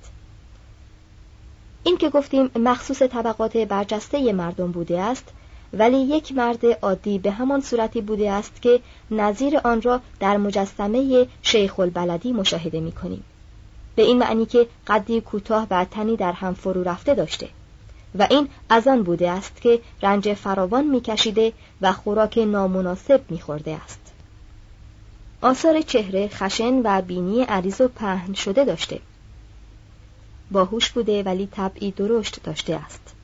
این 1.83 1.97
که 1.97 2.09
گفتیم 2.09 2.49
مخصوص 2.55 3.01
طبقات 3.01 3.57
برجسته 3.57 4.33
مردم 4.33 4.71
بوده 4.71 5.01
است 5.01 5.33
ولی 5.73 5.97
یک 5.97 6.31
مرد 6.31 6.65
عادی 6.65 7.19
به 7.19 7.31
همان 7.31 7.61
صورتی 7.61 8.01
بوده 8.01 8.31
است 8.31 8.61
که 8.61 8.79
نظیر 9.11 9.57
آن 9.57 9.81
را 9.81 10.01
در 10.19 10.37
مجسمه 10.37 11.27
شیخ 11.41 11.79
البلدی 11.79 12.31
مشاهده 12.31 12.79
می 12.79 12.91
کنیم. 12.91 13.23
به 13.95 14.03
این 14.03 14.17
معنی 14.17 14.45
که 14.45 14.67
قدی 14.87 15.21
کوتاه 15.21 15.67
و 15.71 15.85
تنی 15.85 16.15
در 16.15 16.31
هم 16.31 16.53
فرو 16.53 16.83
رفته 16.83 17.15
داشته 17.15 17.49
و 18.15 18.27
این 18.29 18.49
از 18.69 18.87
آن 18.87 19.03
بوده 19.03 19.29
است 19.29 19.61
که 19.61 19.81
رنج 20.01 20.33
فراوان 20.33 20.87
میکشیده 20.87 21.53
و 21.81 21.93
خوراک 21.93 22.37
نامناسب 22.37 23.21
میخورده 23.29 23.77
است 23.83 24.06
آثار 25.41 25.81
چهره 25.81 26.27
خشن 26.27 26.81
و 26.83 27.01
بینی 27.01 27.43
عریض 27.43 27.81
و 27.81 27.87
پهن 27.87 28.33
شده 28.33 28.65
داشته 28.65 28.99
باهوش 30.51 30.91
بوده 30.91 31.23
ولی 31.23 31.47
طبعی 31.51 31.91
درشت 31.91 32.43
داشته 32.43 32.75
است 32.75 33.15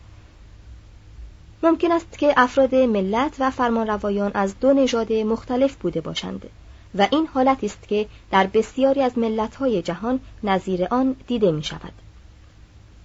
ممکن 1.64 1.92
است 1.92 2.18
که 2.18 2.34
افراد 2.38 2.76
ملت 2.76 3.36
و 3.40 3.52
فرمانروایان 3.52 4.32
از 4.34 4.60
دو 4.60 4.74
نژاد 4.74 5.14
مختلف 5.14 5.76
بوده 5.76 6.02
باشند 6.02 6.50
و 6.96 7.08
این 7.12 7.28
حالتی 7.34 7.66
است 7.66 7.88
که 7.88 8.08
در 8.32 8.48
بسیاری 8.48 9.02
از 9.02 9.18
ملت‌های 9.18 9.82
جهان 9.82 10.20
نظیر 10.44 10.86
آن 10.86 11.16
دیده 11.28 11.52
می 11.52 11.64
شود. 11.64 11.92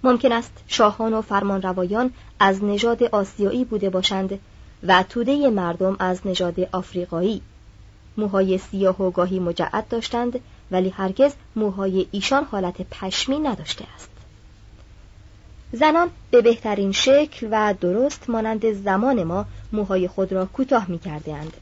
ممکن 0.03 0.31
است 0.31 0.51
شاهان 0.67 1.13
و 1.13 1.21
فرمانروایان 1.21 2.13
از 2.39 2.63
نژاد 2.63 3.03
آسیایی 3.03 3.65
بوده 3.65 3.89
باشند 3.89 4.39
و 4.83 5.03
توده 5.03 5.49
مردم 5.49 5.95
از 5.99 6.27
نژاد 6.27 6.59
آفریقایی 6.71 7.41
موهای 8.19 8.57
سیاه 8.57 9.01
و 9.01 9.11
گاهی 9.11 9.39
مجعد 9.39 9.87
داشتند 9.87 10.39
ولی 10.71 10.89
هرگز 10.89 11.33
موهای 11.55 12.07
ایشان 12.11 12.43
حالت 12.43 12.81
پشمی 12.81 13.39
نداشته 13.39 13.85
است 13.95 14.09
زنان 15.71 16.09
به 16.31 16.41
بهترین 16.41 16.91
شکل 16.91 17.47
و 17.51 17.73
درست 17.81 18.29
مانند 18.29 18.71
زمان 18.71 19.23
ما 19.23 19.45
موهای 19.71 20.07
خود 20.07 20.33
را 20.33 20.45
کوتاه 20.45 20.91
می 20.91 20.99
کرده 20.99 21.33
اند. 21.33 21.53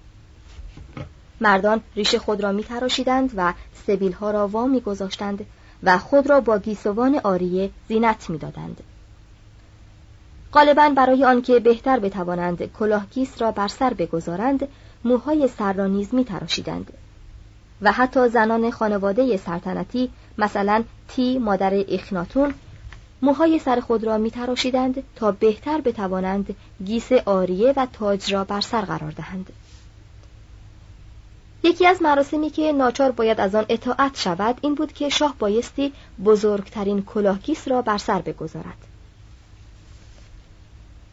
مردان 1.41 1.81
ریش 1.95 2.15
خود 2.15 2.41
را 2.41 2.51
می 2.51 2.63
تراشیدند 2.63 3.31
و 3.35 3.53
سبیل 3.87 4.11
ها 4.11 4.31
را 4.31 4.47
وا 4.47 4.67
می 4.67 4.81
گذاشتند 4.81 5.45
و 5.83 5.97
خود 5.97 6.29
را 6.29 6.39
با 6.39 6.57
گیسوان 6.59 7.19
آریه 7.23 7.69
زینت 7.87 8.29
می 8.29 8.37
دادند. 8.37 8.83
غالبا 10.53 10.89
برای 10.89 11.25
آنکه 11.25 11.59
بهتر 11.59 11.99
بتوانند 11.99 12.73
کلاهگیس 12.73 13.41
را 13.41 13.51
بر 13.51 13.67
سر 13.67 13.93
بگذارند 13.93 14.67
موهای 15.03 15.47
سر 15.47 15.73
را 15.73 15.87
نیز 15.87 16.13
می 16.13 16.25
تراشیدند. 16.25 16.93
و 17.81 17.91
حتی 17.91 18.29
زنان 18.29 18.71
خانواده 18.71 19.37
سلطنتی 19.37 20.09
مثلا 20.37 20.83
تی 21.07 21.37
مادر 21.37 21.85
اخناتون 21.89 22.53
موهای 23.21 23.59
سر 23.59 23.79
خود 23.79 24.03
را 24.03 24.17
می 24.17 24.31
تراشیدند 24.31 25.03
تا 25.15 25.31
بهتر 25.31 25.81
بتوانند 25.81 26.55
گیس 26.85 27.11
آریه 27.11 27.73
و 27.77 27.87
تاج 27.93 28.33
را 28.33 28.43
بر 28.43 28.61
سر 28.61 28.81
قرار 28.81 29.11
دهند. 29.11 29.49
یکی 31.63 31.85
از 31.85 32.01
مراسمی 32.01 32.49
که 32.49 32.71
ناچار 32.71 33.11
باید 33.11 33.39
از 33.39 33.55
آن 33.55 33.65
اطاعت 33.69 34.19
شود 34.19 34.57
این 34.61 34.75
بود 34.75 34.93
که 34.93 35.09
شاه 35.09 35.35
بایستی 35.39 35.93
بزرگترین 36.25 37.03
کلاهگیس 37.03 37.67
را 37.67 37.81
بر 37.81 37.97
سر 37.97 38.21
بگذارد. 38.21 38.86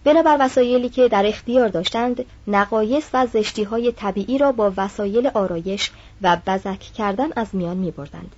بنابر 0.04 0.36
وسایلی 0.40 0.88
که 0.88 1.08
در 1.08 1.26
اختیار 1.26 1.68
داشتند 1.68 2.24
نقایص 2.46 3.04
و 3.12 3.26
زشتی 3.26 3.62
های 3.62 3.92
طبیعی 3.92 4.38
را 4.38 4.52
با 4.52 4.72
وسایل 4.76 5.26
آرایش 5.34 5.90
و 6.22 6.36
بزک 6.46 6.78
کردن 6.78 7.28
از 7.36 7.46
میان 7.52 7.76
می 7.76 7.90
بردند. 7.90 8.32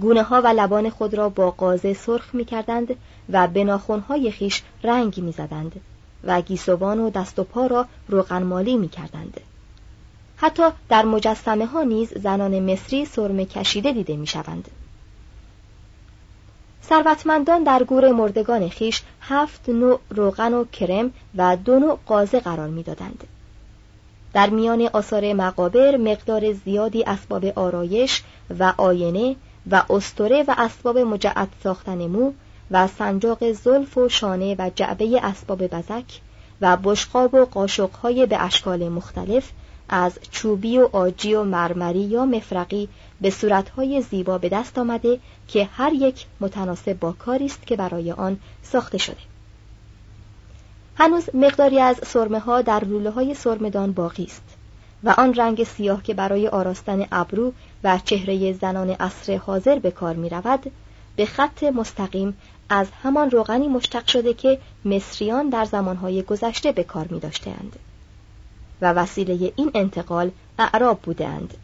گونه 0.00 0.22
ها 0.22 0.42
و 0.42 0.46
لبان 0.46 0.90
خود 0.90 1.14
را 1.14 1.28
با 1.28 1.50
قازه 1.50 1.94
سرخ 1.94 2.34
می 2.34 2.44
کردند 2.44 2.96
و 3.28 3.48
به 3.48 3.64
های 4.08 4.30
خیش 4.30 4.62
رنگ 4.82 5.20
می 5.20 5.32
زدند 5.32 5.80
و 6.24 6.40
گیسوان 6.40 7.00
و 7.00 7.10
دست 7.10 7.38
و 7.38 7.44
پا 7.44 7.66
را 7.66 7.86
روغنمالی 8.08 8.76
می 8.76 8.88
کردند. 8.88 9.40
حتی 10.36 10.62
در 10.88 11.04
مجسمه 11.04 11.66
ها 11.66 11.82
نیز 11.82 12.12
زنان 12.18 12.72
مصری 12.72 13.04
سرمه 13.04 13.44
کشیده 13.44 13.92
دیده 13.92 14.16
می 14.16 14.26
شوند. 14.26 14.70
ثروتمندان 16.88 17.62
در 17.62 17.84
گور 17.84 18.12
مردگان 18.12 18.68
خیش 18.68 19.02
هفت 19.20 19.68
نوع 19.68 20.00
روغن 20.10 20.54
و 20.54 20.64
کرم 20.64 21.12
و 21.36 21.56
دو 21.56 21.78
نوع 21.78 21.98
قازه 22.06 22.40
قرار 22.40 22.68
می‌دادند. 22.68 23.24
در 24.34 24.50
میان 24.50 24.88
آثار 24.92 25.32
مقابر 25.32 25.96
مقدار 25.96 26.52
زیادی 26.52 27.04
اسباب 27.04 27.44
آرایش 27.44 28.22
و 28.58 28.72
آینه 28.76 29.36
و 29.70 29.82
استوره 29.90 30.44
و 30.48 30.54
اسباب 30.58 30.98
مجعد 30.98 31.48
ساختن 31.62 32.06
مو 32.06 32.32
و 32.70 32.86
سنجاق 32.86 33.52
زلف 33.52 33.98
و 33.98 34.08
شانه 34.08 34.56
و 34.58 34.70
جعبه 34.74 35.20
اسباب 35.22 35.66
بزک 35.66 36.20
و 36.60 36.76
بشقاب 36.76 37.34
و 37.34 37.44
قاشقهای 37.44 38.26
به 38.26 38.42
اشکال 38.42 38.88
مختلف 38.88 39.50
از 39.94 40.18
چوبی 40.30 40.78
و 40.78 40.88
آجی 40.92 41.34
و 41.34 41.44
مرمری 41.44 42.00
یا 42.00 42.24
مفرقی 42.24 42.88
به 43.20 43.30
صورتهای 43.30 44.02
زیبا 44.02 44.38
به 44.38 44.48
دست 44.48 44.78
آمده 44.78 45.18
که 45.48 45.68
هر 45.72 45.92
یک 45.92 46.26
متناسب 46.40 46.98
با 46.98 47.12
کاری 47.12 47.46
است 47.46 47.66
که 47.66 47.76
برای 47.76 48.12
آن 48.12 48.38
ساخته 48.62 48.98
شده 48.98 49.16
هنوز 50.96 51.28
مقداری 51.34 51.80
از 51.80 51.96
سرمه 52.06 52.38
ها 52.38 52.62
در 52.62 52.84
لوله 52.84 53.10
های 53.10 53.34
سرمدان 53.34 53.92
باقی 53.92 54.24
است 54.24 54.42
و 55.04 55.14
آن 55.18 55.34
رنگ 55.34 55.64
سیاه 55.64 56.02
که 56.02 56.14
برای 56.14 56.48
آراستن 56.48 57.06
ابرو 57.12 57.52
و 57.84 57.98
چهره 58.04 58.52
زنان 58.52 58.90
عصر 58.90 59.36
حاضر 59.36 59.78
به 59.78 59.90
کار 59.90 60.14
می 60.14 60.28
رود 60.28 60.72
به 61.16 61.26
خط 61.26 61.62
مستقیم 61.62 62.36
از 62.68 62.86
همان 63.02 63.30
روغنی 63.30 63.68
مشتق 63.68 64.06
شده 64.06 64.34
که 64.34 64.58
مصریان 64.84 65.48
در 65.48 65.64
زمانهای 65.64 66.22
گذشته 66.22 66.72
به 66.72 66.84
کار 66.84 67.06
می 67.10 67.20
داشتند. 67.20 67.76
و 68.82 68.92
وسیله 68.92 69.52
این 69.56 69.70
انتقال 69.74 70.30
اعراب 70.58 71.00
بودند 71.02 71.54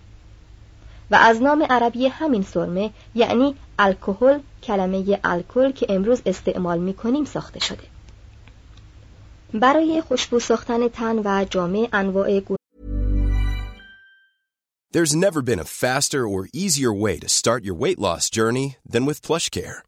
و 1.11 1.15
از 1.15 1.43
نام 1.43 1.67
عربی 1.71 2.07
همین 2.07 2.43
سرمه 2.43 2.91
یعنی 3.15 3.55
الکل 3.79 4.39
کلمه 4.63 5.21
الکل 5.25 5.73
که 5.73 5.87
امروز 5.89 6.23
استعمال 6.27 6.79
می 6.79 6.95
کنیم 6.95 7.25
ساخته 7.25 7.61
شده 7.61 7.85
برای 9.55 10.03
خوشبو 10.09 10.41
ساختن 10.41 10.89
تن 10.89 11.19
و 11.25 11.45
جامعه 11.45 11.89
انواع 11.93 12.43
There's 14.91 15.15
never 15.15 15.43
been 15.43 15.59
a 15.59 15.73
faster 15.85 16.27
or 16.27 16.49
easier 16.55 16.93
way 17.05 17.19
to 17.19 17.29
start 17.29 17.63
your 17.63 17.75
weight 17.75 17.99
loss 17.99 18.31
journey 18.31 18.77
than 18.93 19.05
with 19.05 19.21
PlushCare. 19.21 19.88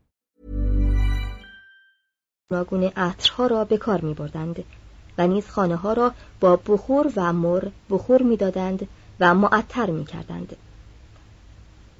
گوناگون 2.51 2.83
عطرها 2.83 3.47
را 3.47 3.65
به 3.65 3.77
کار 3.77 4.01
می 4.01 4.13
بردند 4.13 4.63
و 5.17 5.27
نیز 5.27 5.49
خانه 5.49 5.75
ها 5.75 5.93
را 5.93 6.11
با 6.39 6.55
بخور 6.55 7.11
و 7.15 7.33
مر 7.33 7.67
بخور 7.89 8.21
می 8.21 8.37
دادند 8.37 8.87
و 9.19 9.33
معطر 9.33 9.89
می 9.89 10.05
کردند. 10.05 10.55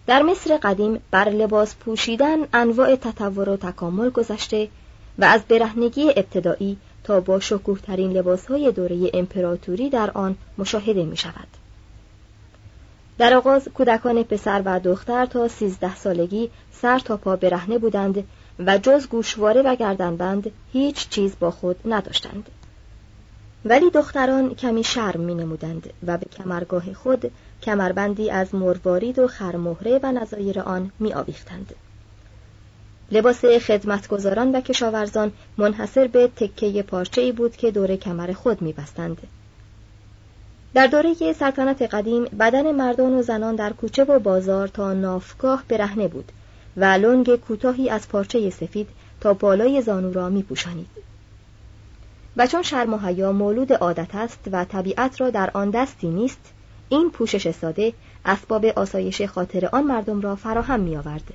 در 0.08 0.22
مصر 0.22 0.58
قدیم 0.58 1.00
بر 1.12 1.30
لباس 1.30 1.76
پوشیدن 1.76 2.38
انواع 2.54 2.96
تطور 2.96 3.50
و 3.50 3.58
تکامل 3.58 4.10
گذشته 4.10 4.70
و 5.20 5.26
از 5.26 5.42
برهنگی 5.42 6.10
ابتدایی 6.10 6.78
تا 7.04 7.20
با 7.20 7.40
شکوه 7.40 7.80
ترین 7.80 8.12
لباس 8.12 8.46
های 8.46 8.72
دوره 8.72 9.12
امپراتوری 9.14 9.90
در 9.90 10.12
آن 10.12 10.36
مشاهده 10.58 11.06
می 11.06 11.18
شود. 11.18 11.48
در 13.18 13.34
آغاز 13.34 13.68
کودکان 13.74 14.24
پسر 14.24 14.62
و 14.66 14.80
دختر 14.80 15.26
تا 15.26 15.48
سیزده 15.48 15.96
سالگی 15.96 16.50
سر 16.72 17.00
تا 17.00 17.18
پا 17.18 17.36
برهنه 17.36 17.78
بودند 17.78 18.24
و 18.60 18.78
جز 18.78 19.08
گوشواره 19.08 19.62
و 19.62 19.76
گردنبند 19.76 20.52
هیچ 20.74 21.10
چیز 21.10 21.36
با 21.40 21.52
خود 21.52 21.76
نداشتند. 21.86 22.50
ولی 23.66 23.90
دختران 23.90 24.56
کمی 24.56 24.84
شرم 24.84 25.20
می 25.20 25.36
نمودند 25.36 25.94
و 26.08 26.18
به 26.18 26.26
کمرگاه 26.26 26.94
خود 26.94 27.32
کمربندی 27.62 28.30
از 28.30 28.56
مروارید 28.56 29.20
و 29.20 29.28
خرمهره 29.28 30.00
و 30.04 30.12
نظایر 30.12 30.60
آن 30.60 30.92
می 31.00 31.14
آویختند. 31.14 31.76
لباس 33.12 33.46
خدمتگزاران 33.46 34.52
و 34.52 34.62
کشاورزان 34.62 35.32
منحصر 35.58 36.08
به 36.08 36.28
تکه 36.28 36.84
پارچه 36.84 37.22
ای 37.22 37.32
بود 37.32 37.56
که 37.56 37.72
دور 37.72 37.96
کمر 37.96 38.34
خود 38.34 38.62
می 38.62 38.74
بستند. 38.74 39.18
در 40.74 40.88
دوره 40.88 41.34
سلطنت 41.34 41.82
قدیم 41.82 42.24
بدن 42.24 42.72
مردان 42.72 43.14
و 43.14 43.22
زنان 43.22 43.56
در 43.56 43.74
کوچه 43.74 44.04
و 44.04 44.20
بازار 44.20 44.68
تا 44.68 44.94
نافگاه 44.94 45.64
برهنه 45.68 46.08
بود 46.08 46.32
و 46.78 46.86
لنگ 46.86 47.36
کوتاهی 47.36 47.90
از 47.90 48.10
پارچه 48.10 48.50
سفید 48.50 48.90
تا 49.22 49.34
بالای 49.34 49.82
زانو 49.82 50.14
را 50.14 50.30
می 50.30 50.44
پوشانید. 50.44 50.88
و 52.38 52.48
چون 52.48 52.62
شرم 52.64 52.94
و 52.94 52.98
حیا 52.98 53.32
مولود 53.32 53.74
عادت 53.74 54.16
است 54.16 54.40
و 54.52 54.66
طبیعت 54.66 55.22
را 55.22 55.30
در 55.30 55.52
آن 55.54 55.70
دستی 55.70 56.08
نیست 56.08 56.54
این 56.90 57.12
پوشش 57.12 57.52
ساده 57.52 57.94
اسباب 58.26 58.66
آسایش 58.66 59.22
خاطر 59.22 59.70
آن 59.72 59.84
مردم 59.84 60.22
را 60.22 60.36
فراهم 60.36 60.80
می 60.80 60.98
آورد. 60.98 61.34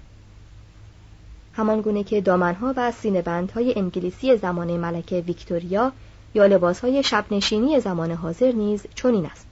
همان 1.52 1.80
گونه 1.80 2.04
که 2.04 2.20
دامنها 2.20 2.74
و 2.76 2.92
سینه 2.92 3.22
بندهای 3.22 3.78
انگلیسی 3.78 4.36
زمان 4.36 4.76
ملکه 4.76 5.20
ویکتوریا 5.20 5.92
یا 6.34 6.46
لباسهای 6.46 7.02
شبنشینی 7.02 7.80
زمان 7.80 8.10
حاضر 8.12 8.52
نیز 8.52 8.86
چنین 8.94 9.26
است. 9.26 9.46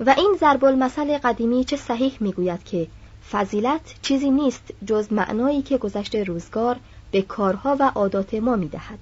و 0.00 0.14
این 0.18 0.36
ضرب 0.40 0.64
المثل 0.64 1.18
قدیمی 1.18 1.64
چه 1.64 1.76
صحیح 1.76 2.16
می‌گوید 2.20 2.64
که 2.64 2.86
فضیلت 3.32 3.94
چیزی 4.02 4.30
نیست 4.30 4.62
جز 4.86 5.12
معنایی 5.12 5.62
که 5.62 5.78
گذشت 5.78 6.16
روزگار 6.16 6.76
به 7.10 7.22
کارها 7.22 7.76
و 7.80 7.92
عادات 7.94 8.34
ما 8.34 8.56
می‌دهد. 8.56 8.98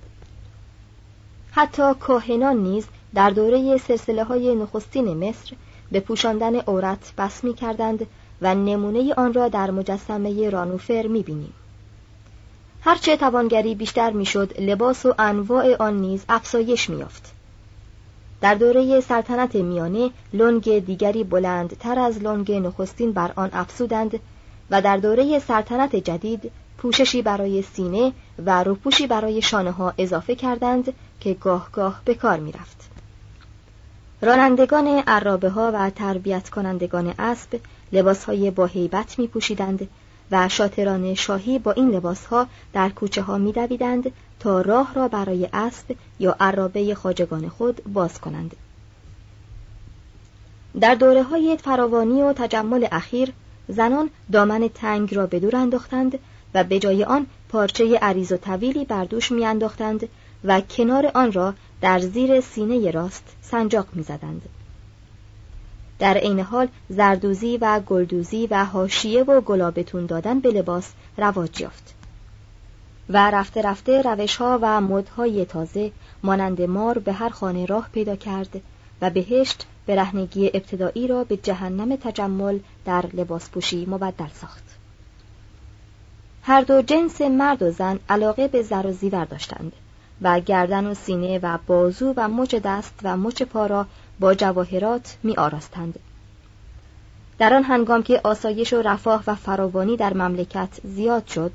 حتی 1.50 1.94
کاهنان 2.00 2.56
نیز 2.56 2.86
در 3.14 3.30
دوره 3.30 3.78
سلسله 3.78 4.24
های 4.24 4.54
نخستین 4.54 5.28
مصر 5.28 5.52
به 5.92 6.00
پوشاندن 6.00 6.56
عورت 6.56 7.12
بس 7.18 7.44
می 7.44 7.54
کردند 7.54 8.06
و 8.42 8.54
نمونه 8.54 9.14
آن 9.14 9.34
را 9.34 9.48
در 9.48 9.70
مجسمه 9.70 10.50
رانوفر 10.50 11.06
می 11.06 11.22
بینیم. 11.22 11.54
هرچه 12.80 13.16
توانگری 13.16 13.74
بیشتر 13.74 14.10
می‌شد 14.10 14.60
لباس 14.60 15.06
و 15.06 15.14
انواع 15.18 15.76
آن 15.76 15.96
نیز 15.96 16.24
افزایش 16.28 16.90
میافت 16.90 17.35
در 18.40 18.54
دوره 18.54 19.00
سلطنت 19.00 19.54
میانه 19.54 20.10
لنگ 20.32 20.78
دیگری 20.78 21.24
بلندتر 21.24 21.98
از 21.98 22.18
لنگ 22.18 22.52
نخستین 22.52 23.12
بر 23.12 23.32
آن 23.36 23.50
افزودند 23.52 24.20
و 24.70 24.82
در 24.82 24.96
دوره 24.96 25.38
سلطنت 25.38 25.96
جدید 25.96 26.50
پوششی 26.78 27.22
برای 27.22 27.62
سینه 27.62 28.12
و 28.46 28.64
روپوشی 28.64 29.06
برای 29.06 29.42
شانه 29.42 29.70
ها 29.70 29.94
اضافه 29.98 30.34
کردند 30.34 30.92
که 31.20 31.34
گاه 31.34 31.68
گاه 31.72 32.00
به 32.04 32.14
کار 32.14 32.40
می 32.40 32.52
رفت. 32.52 32.90
رانندگان 34.20 34.86
عرابه 34.86 35.50
ها 35.50 35.70
و 35.74 35.90
تربیت 35.90 36.48
کنندگان 36.48 37.14
اسب 37.18 37.60
لباس 37.92 38.24
های 38.24 38.50
با 38.50 38.66
هیبت 38.66 39.18
می 39.18 39.26
پوشیدند 39.26 39.88
و 40.30 40.48
شاتران 40.48 41.14
شاهی 41.14 41.58
با 41.58 41.72
این 41.72 41.90
لباس 41.90 42.26
ها 42.26 42.46
در 42.72 42.88
کوچه 42.88 43.22
ها 43.22 43.38
می 43.38 43.52
دویدند 43.52 44.12
تا 44.46 44.60
راه 44.60 44.94
را 44.94 45.08
برای 45.08 45.48
اسب 45.52 45.96
یا 46.18 46.36
عرابه 46.40 46.94
خاجگان 46.94 47.48
خود 47.48 47.82
باز 47.92 48.20
کنند. 48.20 48.56
در 50.80 50.94
دوره 50.94 51.22
های 51.22 51.56
فراوانی 51.56 52.22
و 52.22 52.32
تجمل 52.32 52.86
اخیر 52.92 53.32
زنان 53.68 54.10
دامن 54.32 54.68
تنگ 54.74 55.14
را 55.14 55.26
به 55.26 55.40
دور 55.40 55.56
انداختند 55.56 56.18
و 56.54 56.64
به 56.64 56.78
جای 56.78 57.04
آن 57.04 57.26
پارچه 57.48 57.98
عریض 57.98 58.32
و 58.32 58.36
طویلی 58.36 58.84
بر 58.84 59.04
دوش 59.04 59.32
میانداختند 59.32 60.08
و 60.44 60.60
کنار 60.60 61.10
آن 61.14 61.32
را 61.32 61.54
در 61.80 61.98
زیر 61.98 62.40
سینه 62.40 62.90
راست 62.90 63.36
سنجاق 63.42 63.86
می‌زدند 63.92 64.42
در 65.98 66.16
عین 66.16 66.40
حال 66.40 66.68
زردوزی 66.88 67.56
و 67.56 67.80
گلدوزی 67.80 68.46
و 68.46 68.64
حاشیه 68.64 69.22
و 69.22 69.40
گلابتون 69.40 70.06
دادن 70.06 70.40
به 70.40 70.50
لباس 70.50 70.92
رواج 71.16 71.60
یافت 71.60 71.95
و 73.10 73.30
رفته 73.30 73.62
رفته 73.62 74.02
روش 74.02 74.36
ها 74.36 74.58
و 74.62 74.80
مدهای 74.80 75.44
تازه 75.44 75.92
مانند 76.22 76.62
مار 76.62 76.98
به 76.98 77.12
هر 77.12 77.28
خانه 77.28 77.66
راه 77.66 77.88
پیدا 77.92 78.16
کرد 78.16 78.60
و 79.02 79.10
بهشت 79.10 79.66
برهنگی 79.86 80.50
ابتدایی 80.54 81.06
را 81.06 81.24
به 81.24 81.36
جهنم 81.36 81.96
تجمل 81.96 82.58
در 82.84 83.04
لباس 83.14 83.50
پوشی 83.50 83.86
مبدل 83.86 84.28
ساخت 84.34 84.64
هر 86.42 86.60
دو 86.60 86.82
جنس 86.82 87.20
مرد 87.20 87.62
و 87.62 87.70
زن 87.70 87.98
علاقه 88.08 88.48
به 88.48 88.62
زر 88.62 88.86
و 88.86 88.92
زیور 88.92 89.24
داشتند 89.24 89.72
و 90.22 90.40
گردن 90.40 90.86
و 90.86 90.94
سینه 90.94 91.38
و 91.38 91.58
بازو 91.66 92.14
و 92.16 92.28
مچ 92.28 92.54
دست 92.54 93.00
و 93.02 93.16
مچ 93.16 93.42
پا 93.42 93.66
را 93.66 93.86
با 94.20 94.34
جواهرات 94.34 95.16
می 95.22 95.36
آراستند. 95.36 95.98
در 97.38 97.54
آن 97.54 97.62
هنگام 97.62 98.02
که 98.02 98.20
آسایش 98.24 98.72
و 98.72 98.82
رفاه 98.82 99.22
و 99.26 99.34
فراوانی 99.34 99.96
در 99.96 100.14
مملکت 100.14 100.68
زیاد 100.84 101.26
شد 101.26 101.52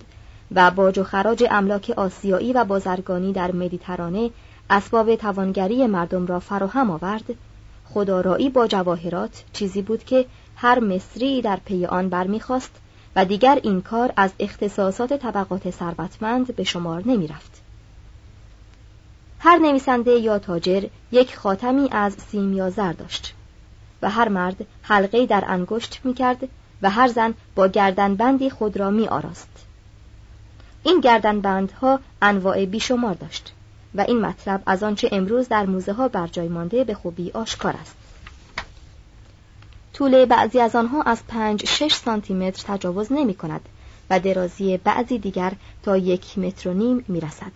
و 0.56 0.72
باج 0.72 1.00
و 1.00 1.04
خراج 1.04 1.44
املاک 1.52 1.94
آسیایی 1.98 2.54
و 2.54 2.64
بازرگانی 2.64 3.34
در 3.34 3.52
مدیترانه 3.52 4.30
اسباب 4.70 5.16
توانگری 5.16 5.88
مردم 5.88 6.26
را 6.26 6.40
فراهم 6.40 6.92
آورد 6.92 7.24
خدارایی 7.94 8.50
با 8.50 8.68
جواهرات 8.68 9.44
چیزی 9.54 9.82
بود 9.82 10.04
که 10.04 10.26
هر 10.56 10.80
مصری 10.80 11.42
در 11.42 11.60
پی 11.66 11.86
آن 11.86 12.10
برمیخواست 12.10 12.72
و 13.16 13.26
دیگر 13.26 13.60
این 13.64 13.82
کار 13.82 14.14
از 14.18 14.32
اختصاصات 14.40 15.14
طبقات 15.14 15.72
ثروتمند 15.72 16.56
به 16.56 16.64
شمار 16.64 17.04
نمی 17.06 17.28
رفت. 17.28 17.62
هر 19.40 19.58
نویسنده 19.58 20.12
یا 20.12 20.40
تاجر 20.40 20.84
یک 21.12 21.38
خاتمی 21.38 21.88
از 21.92 22.14
سیم 22.14 22.54
یا 22.54 22.70
زر 22.70 22.94
داشت 22.94 23.34
و 24.02 24.10
هر 24.10 24.30
مرد 24.30 24.66
حلقه 24.82 25.26
در 25.26 25.44
انگشت 25.48 26.00
می 26.04 26.14
کرد 26.14 26.48
و 26.82 26.90
هر 26.90 27.08
زن 27.08 27.34
با 27.56 27.68
گردنبندی 27.68 28.50
خود 28.50 28.78
را 28.78 28.90
می 28.90 29.08
آراست. 29.08 29.51
این 30.84 31.00
گردنبندها 31.00 32.00
انواع 32.22 32.65
بیشمار 32.65 33.13
داشت 33.13 33.54
و 33.96 34.02
این 34.02 34.22
مطلب 34.22 34.63
از 34.65 34.84
آنچه 34.84 35.10
امروز 35.12 35.48
در 35.48 35.65
موزه 35.65 35.94
ها 35.94 36.08
بر 36.08 36.28
جای 36.28 36.48
مانده 36.48 36.84
به 36.84 36.94
خوبی 36.94 37.32
آشکار 37.32 37.76
است. 37.82 37.96
طول 39.94 40.26
بعضی 40.26 40.60
از 40.60 40.76
آنها 40.76 41.02
از 41.02 41.28
پنج 41.28 41.65
شش 41.65 41.94
سانتی 41.94 42.34
متر 42.34 42.63
تجاوز 42.67 43.12
نمی 43.12 43.34
کند 43.34 43.70
و 44.10 44.20
درازی 44.20 44.78
بعضی 44.78 45.20
دیگر 45.20 45.52
تا 45.84 45.98
یک 45.98 46.38
متر 46.38 46.70
و 46.70 46.74
نیم 46.74 47.06
می 47.08 47.20
رسد. 47.20 47.52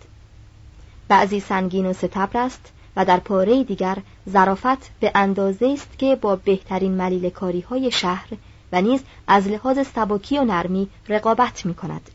بعضی 1.08 1.40
سنگین 1.40 1.86
و 1.86 1.92
ستبر 1.92 2.40
است 2.40 2.72
و 2.96 3.04
در 3.04 3.20
پاره 3.20 3.64
دیگر 3.64 3.98
ظرافت 4.30 5.00
به 5.00 5.12
اندازه 5.14 5.66
است 5.66 5.98
که 5.98 6.16
با 6.16 6.36
بهترین 6.36 6.92
ملیل 6.92 7.30
کاری 7.30 7.60
های 7.60 7.90
شهر 7.90 8.28
و 8.72 8.80
نیز 8.80 9.00
از 9.26 9.48
لحاظ 9.48 9.78
سبکی 9.94 10.38
و 10.38 10.44
نرمی 10.44 10.88
رقابت 11.08 11.66
می 11.66 11.74
کند. 11.74 12.10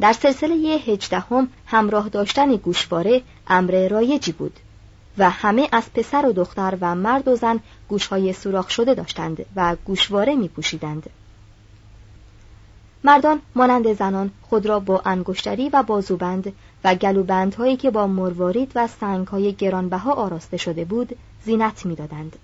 در 0.00 0.12
سلسله 0.12 0.54
هجدهم 0.56 1.48
همراه 1.66 2.08
داشتن 2.08 2.56
گوشواره 2.56 3.22
امر 3.46 3.88
رایجی 3.88 4.32
بود 4.32 4.60
و 5.18 5.30
همه 5.30 5.68
از 5.72 5.92
پسر 5.94 6.26
و 6.26 6.32
دختر 6.32 6.78
و 6.80 6.94
مرد 6.94 7.28
و 7.28 7.36
زن 7.36 7.60
گوشهای 7.88 8.32
سوراخ 8.32 8.70
شده 8.70 8.94
داشتند 8.94 9.46
و 9.56 9.76
گوشواره 9.84 10.34
می 10.34 10.48
پوشیدند. 10.48 11.10
مردان 13.04 13.40
مانند 13.54 13.92
زنان 13.92 14.30
خود 14.42 14.66
را 14.66 14.80
با 14.80 15.02
انگشتری 15.04 15.68
و 15.68 15.82
بازوبند 15.82 16.52
و 16.84 16.94
گلوبندهایی 16.94 17.76
که 17.76 17.90
با 17.90 18.06
مروارید 18.06 18.72
و 18.74 18.86
سنگهای 18.86 19.52
گرانبها 19.52 20.12
آراسته 20.12 20.56
شده 20.56 20.84
بود 20.84 21.16
زینت 21.44 21.86
می‌دادند. 21.86 22.36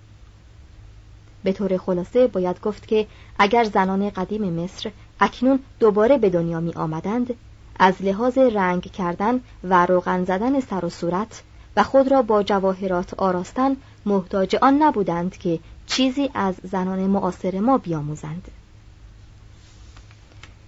به 1.43 1.53
طور 1.53 1.77
خلاصه 1.77 2.27
باید 2.27 2.61
گفت 2.61 2.87
که 2.87 3.07
اگر 3.39 3.63
زنان 3.63 4.09
قدیم 4.09 4.63
مصر 4.63 4.91
اکنون 5.19 5.59
دوباره 5.79 6.17
به 6.17 6.29
دنیا 6.29 6.59
می 6.59 6.73
آمدند 6.73 7.33
از 7.79 8.01
لحاظ 8.01 8.37
رنگ 8.37 8.91
کردن 8.91 9.41
و 9.63 9.85
روغن 9.85 10.25
زدن 10.25 10.59
سر 10.59 10.85
و 10.85 10.89
صورت 10.89 11.43
و 11.75 11.83
خود 11.83 12.11
را 12.11 12.21
با 12.21 12.43
جواهرات 12.43 13.13
آراستن 13.13 13.77
محتاج 14.05 14.55
آن 14.55 14.83
نبودند 14.83 15.37
که 15.37 15.59
چیزی 15.87 16.29
از 16.33 16.55
زنان 16.63 16.99
معاصر 16.99 17.59
ما 17.59 17.77
بیاموزند. 17.77 18.47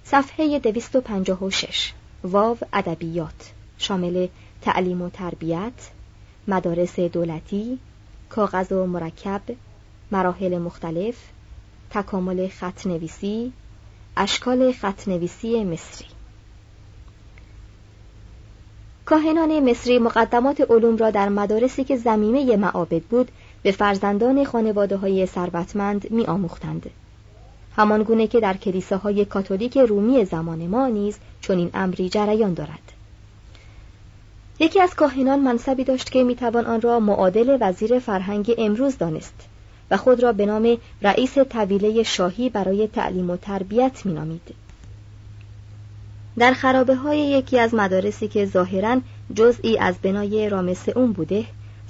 صفحه 0.03 0.59
256 0.59 1.93
واو 2.23 2.57
ادبیات. 2.73 3.51
شامل 3.77 4.27
تعلیم 4.61 5.01
و 5.01 5.09
تربیت 5.09 5.89
مدارس 6.47 6.99
دولتی 6.99 7.79
کاغذ 8.29 8.71
و 8.71 8.85
مرکب 8.85 9.41
مراحل 10.11 10.57
مختلف 10.57 11.15
تکامل 11.89 12.47
خط 12.47 12.87
نویسی 12.87 13.53
اشکال 14.17 14.71
خط 14.71 15.07
نویسی 15.07 15.63
مصری. 15.63 16.18
کاهنان 19.09 19.69
مصری 19.69 19.99
مقدمات 19.99 20.61
علوم 20.71 20.97
را 20.97 21.11
در 21.11 21.29
مدارسی 21.29 21.83
که 21.83 21.97
زمینه 21.97 22.57
معابد 22.57 23.01
بود 23.01 23.31
به 23.63 23.71
فرزندان 23.71 24.43
خانواده 24.43 24.95
های 24.97 25.25
ثروتمند 25.25 26.11
می 26.11 26.25
آموختند. 26.25 26.89
همان 27.75 28.03
گونه 28.03 28.27
که 28.27 28.39
در 28.39 28.57
کلیساهای 28.57 29.25
کاتولیک 29.25 29.77
رومی 29.77 30.25
زمان 30.25 30.67
ما 30.67 30.87
نیز 30.87 31.17
چنین 31.41 31.69
امری 31.73 32.09
جریان 32.09 32.53
دارد. 32.53 32.91
یکی 34.59 34.81
از 34.81 34.95
کاهنان 34.95 35.39
منصبی 35.39 35.83
داشت 35.83 36.11
که 36.11 36.23
می‌توان 36.23 36.65
آن 36.65 36.81
را 36.81 36.99
معادل 36.99 37.57
وزیر 37.61 37.99
فرهنگ 37.99 38.55
امروز 38.57 38.97
دانست 38.97 39.49
و 39.91 39.97
خود 39.97 40.23
را 40.23 40.33
به 40.33 40.45
نام 40.45 40.77
رئیس 41.01 41.37
طویله 41.37 42.03
شاهی 42.03 42.49
برای 42.49 42.87
تعلیم 42.87 43.29
و 43.29 43.37
تربیت 43.37 44.05
مینامید. 44.05 44.68
در 46.39 46.53
خرابه 46.53 46.95
های 46.95 47.19
یکی 47.19 47.59
از 47.59 47.73
مدارسی 47.73 48.27
که 48.27 48.45
ظاهرا 48.45 49.01
جزئی 49.33 49.77
از 49.77 49.95
بنای 50.01 50.49
رامس 50.49 50.89
اون 50.89 51.11
بوده 51.11 51.45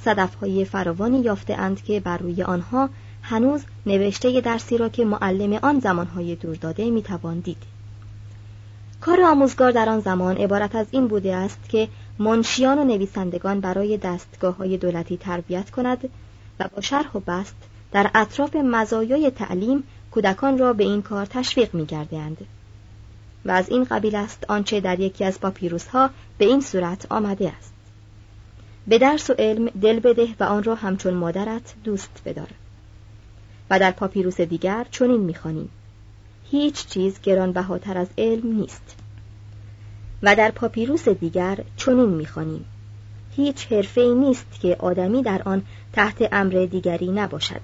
صدف 0.06 0.36
های 0.36 0.66
فراوانی 0.66 1.20
یافته 1.20 1.54
اند 1.54 1.84
که 1.84 2.00
بر 2.00 2.18
روی 2.18 2.44
آنها 2.44 2.90
هنوز 3.22 3.64
نوشته 3.86 4.42
درسی 4.42 4.78
را 4.78 4.90
که 4.90 5.06
معلم 5.06 5.60
آن 5.62 5.80
زمانهای 5.80 6.36
دور 6.36 6.56
داده 6.56 6.90
می‌توان 6.90 7.40
دید. 7.40 7.58
کار 9.02 9.22
آموزگار 9.22 9.72
در 9.72 9.90
آن 9.90 10.00
زمان 10.00 10.38
عبارت 10.38 10.76
از 10.76 10.88
این 10.92 11.08
بوده 11.08 11.36
است 11.36 11.70
که 11.70 11.88
منشیان 12.20 12.80
و 12.80 12.84
نویسندگان 12.84 13.60
برای 13.60 13.98
دستگاه 13.98 14.56
های 14.56 14.78
دولتی 14.78 15.18
تربیت 15.18 15.70
کند 15.70 16.10
و 16.60 16.70
با 16.76 16.82
شرح 16.82 17.18
و 17.18 17.20
بست 17.20 17.56
در 17.92 18.12
اطراف 18.16 18.56
مزایای 18.56 19.32
تعلیم 19.32 19.84
کودکان 20.12 20.58
را 20.58 20.74
به 20.74 20.84
این 20.84 21.02
کار 21.02 21.26
تشویق 21.26 21.74
می 21.74 21.86
و 23.46 23.52
از 23.52 23.70
این 23.70 23.84
قبیل 23.84 24.16
است 24.16 24.46
آنچه 24.48 24.80
در 24.80 25.00
یکی 25.00 25.26
از 25.26 25.40
پاپیروس 25.40 25.88
ها 25.88 26.10
به 26.38 26.46
این 26.46 26.62
صورت 26.62 27.06
آمده 27.10 27.54
است. 27.58 27.74
به 28.88 28.98
درس 28.98 29.30
و 29.30 29.34
علم 29.40 29.66
دل 29.66 30.00
بده 30.00 30.28
و 30.40 30.44
آن 30.44 30.64
را 30.64 30.76
همچون 30.76 31.14
مادرت 31.14 31.74
دوست 31.84 32.22
بدار. 32.26 32.48
و 33.70 33.80
در 33.80 33.92
پاپیروس 33.92 34.42
دیگر 34.42 34.86
چنین 34.92 35.22
می‌خوانیم. 35.22 35.70
هیچ 36.52 36.88
چیز 36.88 37.22
گرانبهاتر 37.22 37.98
از 37.98 38.08
علم 38.18 38.52
نیست. 38.54 38.96
و 40.24 40.36
در 40.36 40.52
پاپیروس 40.52 41.10
دیگر 41.10 41.60
چنین 41.78 42.10
می‌خوانیم. 42.10 42.66
هیچ 43.36 43.72
حرفه 43.72 44.02
نیست 44.02 44.60
که 44.62 44.76
آدمی 44.80 45.24
در 45.24 45.42
آن 45.46 45.62
تحت 45.94 46.30
امر 46.32 46.68
دیگری 46.72 47.12
نباشد 47.12 47.62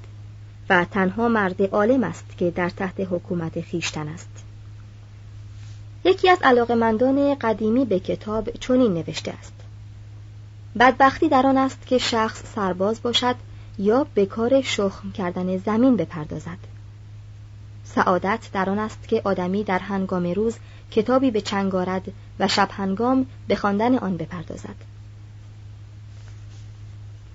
و 0.70 0.86
تنها 0.92 1.30
مرد 1.30 1.62
عالم 1.62 2.04
است 2.04 2.38
که 2.38 2.52
در 2.52 2.70
تحت 2.70 3.00
حکومت 3.00 3.62
خیشتن 3.62 4.08
است. 4.08 4.45
یکی 6.06 6.30
از 6.30 6.38
علاقمندان 6.44 7.36
قدیمی 7.36 7.86
به 7.86 8.00
کتاب 8.00 8.50
چنین 8.50 8.94
نوشته 8.94 9.32
است. 9.32 9.54
بدبختی 10.80 11.30
در 11.30 11.48
آن 11.48 11.58
است 11.58 11.88
که 11.88 11.98
شخص 11.98 12.44
سرباز 12.56 13.02
باشد 13.02 13.36
یا 13.80 14.08
به 14.14 14.26
کار 14.26 14.62
شخم 14.62 15.12
کردن 15.12 15.58
زمین 15.58 15.96
بپردازد. 15.98 16.58
سعادت 17.84 18.50
در 18.54 18.70
آن 18.70 18.80
است 18.80 19.08
که 19.08 19.22
آدمی 19.24 19.64
در 19.64 19.80
هنگام 19.80 20.26
روز 20.34 20.56
کتابی 20.92 21.32
به 21.32 21.42
چنگ 21.42 21.76
آرد 21.76 22.12
و 22.40 22.48
شب 22.48 22.70
هنگام 22.72 23.26
به 23.48 23.56
خواندن 23.56 23.98
آن 23.98 24.18
بپردازد. 24.18 24.76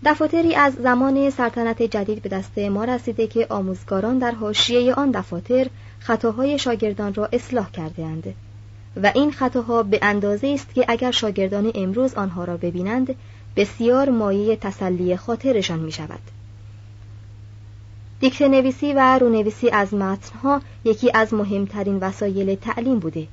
دفاتری 0.04 0.54
از 0.54 0.74
زمان 0.74 1.30
سلطنت 1.30 1.83
جدید 1.83 2.22
به 2.22 2.28
دست 2.28 2.59
ما 2.59 2.85
رسیده 2.85 3.26
که 3.26 3.46
آموزگاران 3.50 4.18
در 4.18 4.30
حاشیه 4.30 4.94
آن 4.94 5.11
دفاتر 5.11 5.66
خطاهای 5.98 6.59
شاگردان 6.59 7.14
را 7.14 7.28
اصلاح 7.33 7.70
کرده 7.70 8.04
اند. 8.04 8.35
و 8.96 9.12
این 9.14 9.33
خطاها 9.33 9.83
به 9.83 9.98
اندازه 10.03 10.48
است 10.48 10.74
که 10.74 10.85
اگر 10.88 11.11
شاگردان 11.11 11.70
امروز 11.74 12.14
آنها 12.14 12.44
را 12.44 12.57
ببینند 12.57 13.14
بسیار 13.57 14.11
مایه 14.11 14.57
تسلی 14.57 15.16
خاطرشان 15.16 15.79
می 15.79 15.92
شود. 15.92 16.20
دیکته 18.20 18.48
نویسی 18.48 18.92
و 18.92 19.18
رونویسی 19.18 19.70
از 19.70 19.94
متنها 19.94 20.62
یکی 20.85 21.11
از 21.14 21.35
مهمترین 21.35 21.96
وسایل 21.96 22.55
تعلیم 22.55 22.98
بوده 22.98 23.26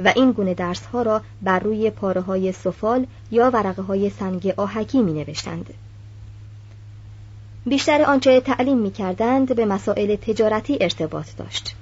و 0.00 0.12
این 0.16 0.32
گونه 0.32 0.54
درس 0.54 0.86
ها 0.86 1.02
را 1.02 1.20
بر 1.42 1.58
روی 1.58 1.90
پاره 1.90 2.20
های 2.20 2.52
سفال 2.52 3.06
یا 3.30 3.50
ورقه 3.50 3.82
های 3.82 4.10
سنگ 4.10 4.54
آهکی 4.56 5.02
می 5.02 5.12
نوشتند. 5.12 5.74
بیشتر 7.66 8.02
آنچه 8.02 8.40
تعلیم 8.40 8.78
می 8.78 8.90
کردند 8.90 9.56
به 9.56 9.64
مسائل 9.66 10.16
تجارتی 10.16 10.78
ارتباط 10.80 11.36
داشت 11.36 11.76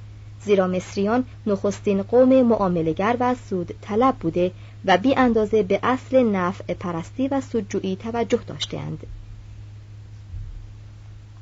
زیرا 0.45 0.67
مصریان 0.67 1.25
نخستین 1.47 2.03
قوم 2.03 2.43
معاملگر 2.43 3.17
و 3.21 3.35
سود 3.35 3.75
طلب 3.83 4.15
بوده 4.21 4.53
و 4.85 4.97
بی 4.97 5.15
اندازه 5.15 5.63
به 5.63 5.81
اصل 5.83 6.23
نفع 6.23 6.75
پرستی 6.75 7.29
و 7.29 7.41
سودجویی 7.41 7.97
توجه 7.97 8.41
داشتهاند. 8.47 9.07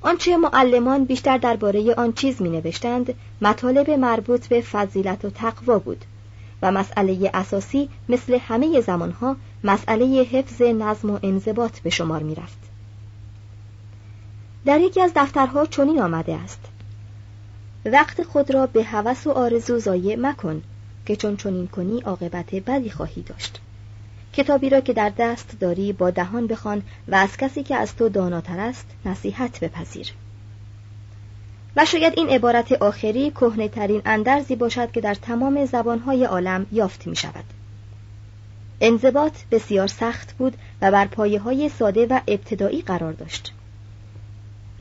آنچه 0.03 0.37
معلمان 0.37 1.05
بیشتر 1.05 1.39
درباره 1.39 1.95
آن 1.95 2.13
چیز 2.13 2.43
می 2.43 2.51
نوشتند 2.51 3.15
مطالب 3.43 3.91
مربوط 3.91 4.47
به 4.47 4.61
فضیلت 4.61 5.25
و 5.25 5.31
تقوا 5.31 5.79
بود 5.79 6.05
و 6.63 6.73
مسئله 6.73 7.31
اساسی 7.35 7.89
مثل 8.09 8.39
همه 8.49 8.81
زمانها 8.81 9.37
مسئله 9.65 10.23
حفظ 10.23 10.63
نظم 10.63 11.11
و 11.11 11.19
انضباط 11.23 11.81
به 11.81 11.91
شمار 11.91 12.23
می 12.23 12.35
رفت. 12.35 12.59
در 14.65 14.81
یکی 14.81 15.01
از 15.01 15.13
دفترها 15.17 15.67
چنین 15.67 16.01
آمده 16.03 16.35
است 16.35 16.70
وقت 17.85 18.23
خود 18.23 18.55
را 18.55 18.67
به 18.67 18.85
هوس 18.85 19.27
و 19.27 19.31
آرزو 19.31 19.79
ضایع 19.79 20.17
مکن 20.19 20.63
که 21.07 21.17
چون 21.17 21.37
چنین 21.37 21.67
کنی 21.67 22.01
عاقبت 22.01 22.55
بدی 22.55 22.91
خواهی 22.91 23.23
داشت 23.23 23.61
کتابی 24.33 24.69
را 24.71 24.81
که 24.81 24.93
در 24.93 25.13
دست 25.19 25.57
داری 25.61 25.93
با 25.93 26.11
دهان 26.11 26.47
بخوان 26.47 26.83
و 27.09 27.15
از 27.15 27.37
کسی 27.37 27.63
که 27.63 27.77
از 27.77 27.97
تو 27.97 28.09
داناتر 28.09 28.61
است 28.61 28.87
نصیحت 29.05 29.61
بپذیر 29.65 30.13
و 31.77 31.85
شاید 31.85 32.13
این 32.17 32.29
عبارت 32.29 32.73
آخری 32.73 33.31
کهنه 33.31 33.69
ترین 33.69 34.03
اندرزی 34.05 34.57
باشد 34.57 34.93
که 34.93 35.01
در 35.01 35.15
تمام 35.15 35.65
زبانهای 35.65 36.25
عالم 36.25 36.67
یافت 36.73 37.07
می 37.07 37.17
شود. 37.17 37.45
انضباط 38.81 39.33
بسیار 39.51 39.87
سخت 39.87 40.33
بود 40.33 40.57
و 40.83 40.91
بر 40.91 41.07
پایه 41.07 41.41
های 41.41 41.69
ساده 41.69 42.07
و 42.07 42.21
ابتدایی 42.29 42.83
قرار 42.83 43.13
داشت. 43.13 43.53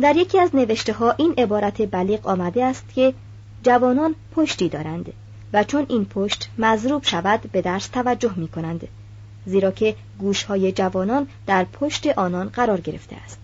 در 0.02 0.16
یکی 0.16 0.40
از 0.40 0.56
نوشته 0.56 0.94
ها 0.94 1.12
این 1.12 1.34
عبارت 1.38 1.92
بلیغ 1.92 2.28
آمده 2.28 2.66
است 2.66 2.86
که 2.96 3.14
جوانان 3.64 4.16
پشتی 4.36 4.70
دارند 4.70 5.14
و 5.54 5.64
چون 5.64 5.86
این 5.90 6.06
پشت 6.06 6.50
مضروب 6.58 7.04
شود 7.04 7.42
به 7.52 7.62
درس 7.62 7.88
توجه 7.88 8.34
می 8.36 8.48
کنند 8.48 8.88
زیرا 9.46 9.72
که 9.72 9.96
گوشهای 10.20 10.72
جوانان 10.72 11.28
در 11.48 11.64
پشت 11.64 12.08
آنان 12.08 12.50
قرار 12.50 12.82
گرفته 12.82 13.16
است. 13.16 13.40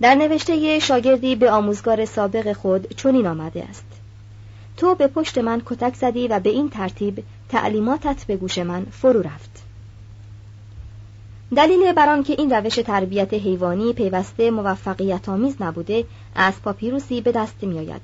در 0.00 0.14
نوشته 0.14 0.78
شاگردی 0.78 1.36
به 1.36 1.50
آموزگار 1.50 2.04
سابق 2.04 2.52
خود 2.52 2.92
چنین 2.96 3.26
آمده 3.26 3.64
است. 3.64 3.84
تو 4.76 4.94
به 4.94 5.06
پشت 5.06 5.38
من 5.38 5.62
کتک 5.66 5.94
زدی 5.94 6.28
و 6.28 6.40
به 6.40 6.50
این 6.50 6.70
ترتیب 6.70 7.24
تعلیماتت 7.48 8.24
به 8.24 8.36
گوش 8.36 8.58
من 8.58 8.84
فرو 8.84 9.22
رفت 9.22 9.53
دلیل 11.54 11.92
بر 11.92 12.08
آنکه 12.08 12.34
این 12.38 12.50
روش 12.50 12.74
تربیت 12.74 13.34
حیوانی 13.34 13.92
پیوسته 13.92 14.50
موفقیت 14.50 15.28
آمیز 15.28 15.56
نبوده 15.60 16.04
از 16.34 16.62
پاپیروسی 16.62 17.20
به 17.20 17.32
دست 17.32 17.62
میآید 17.62 18.00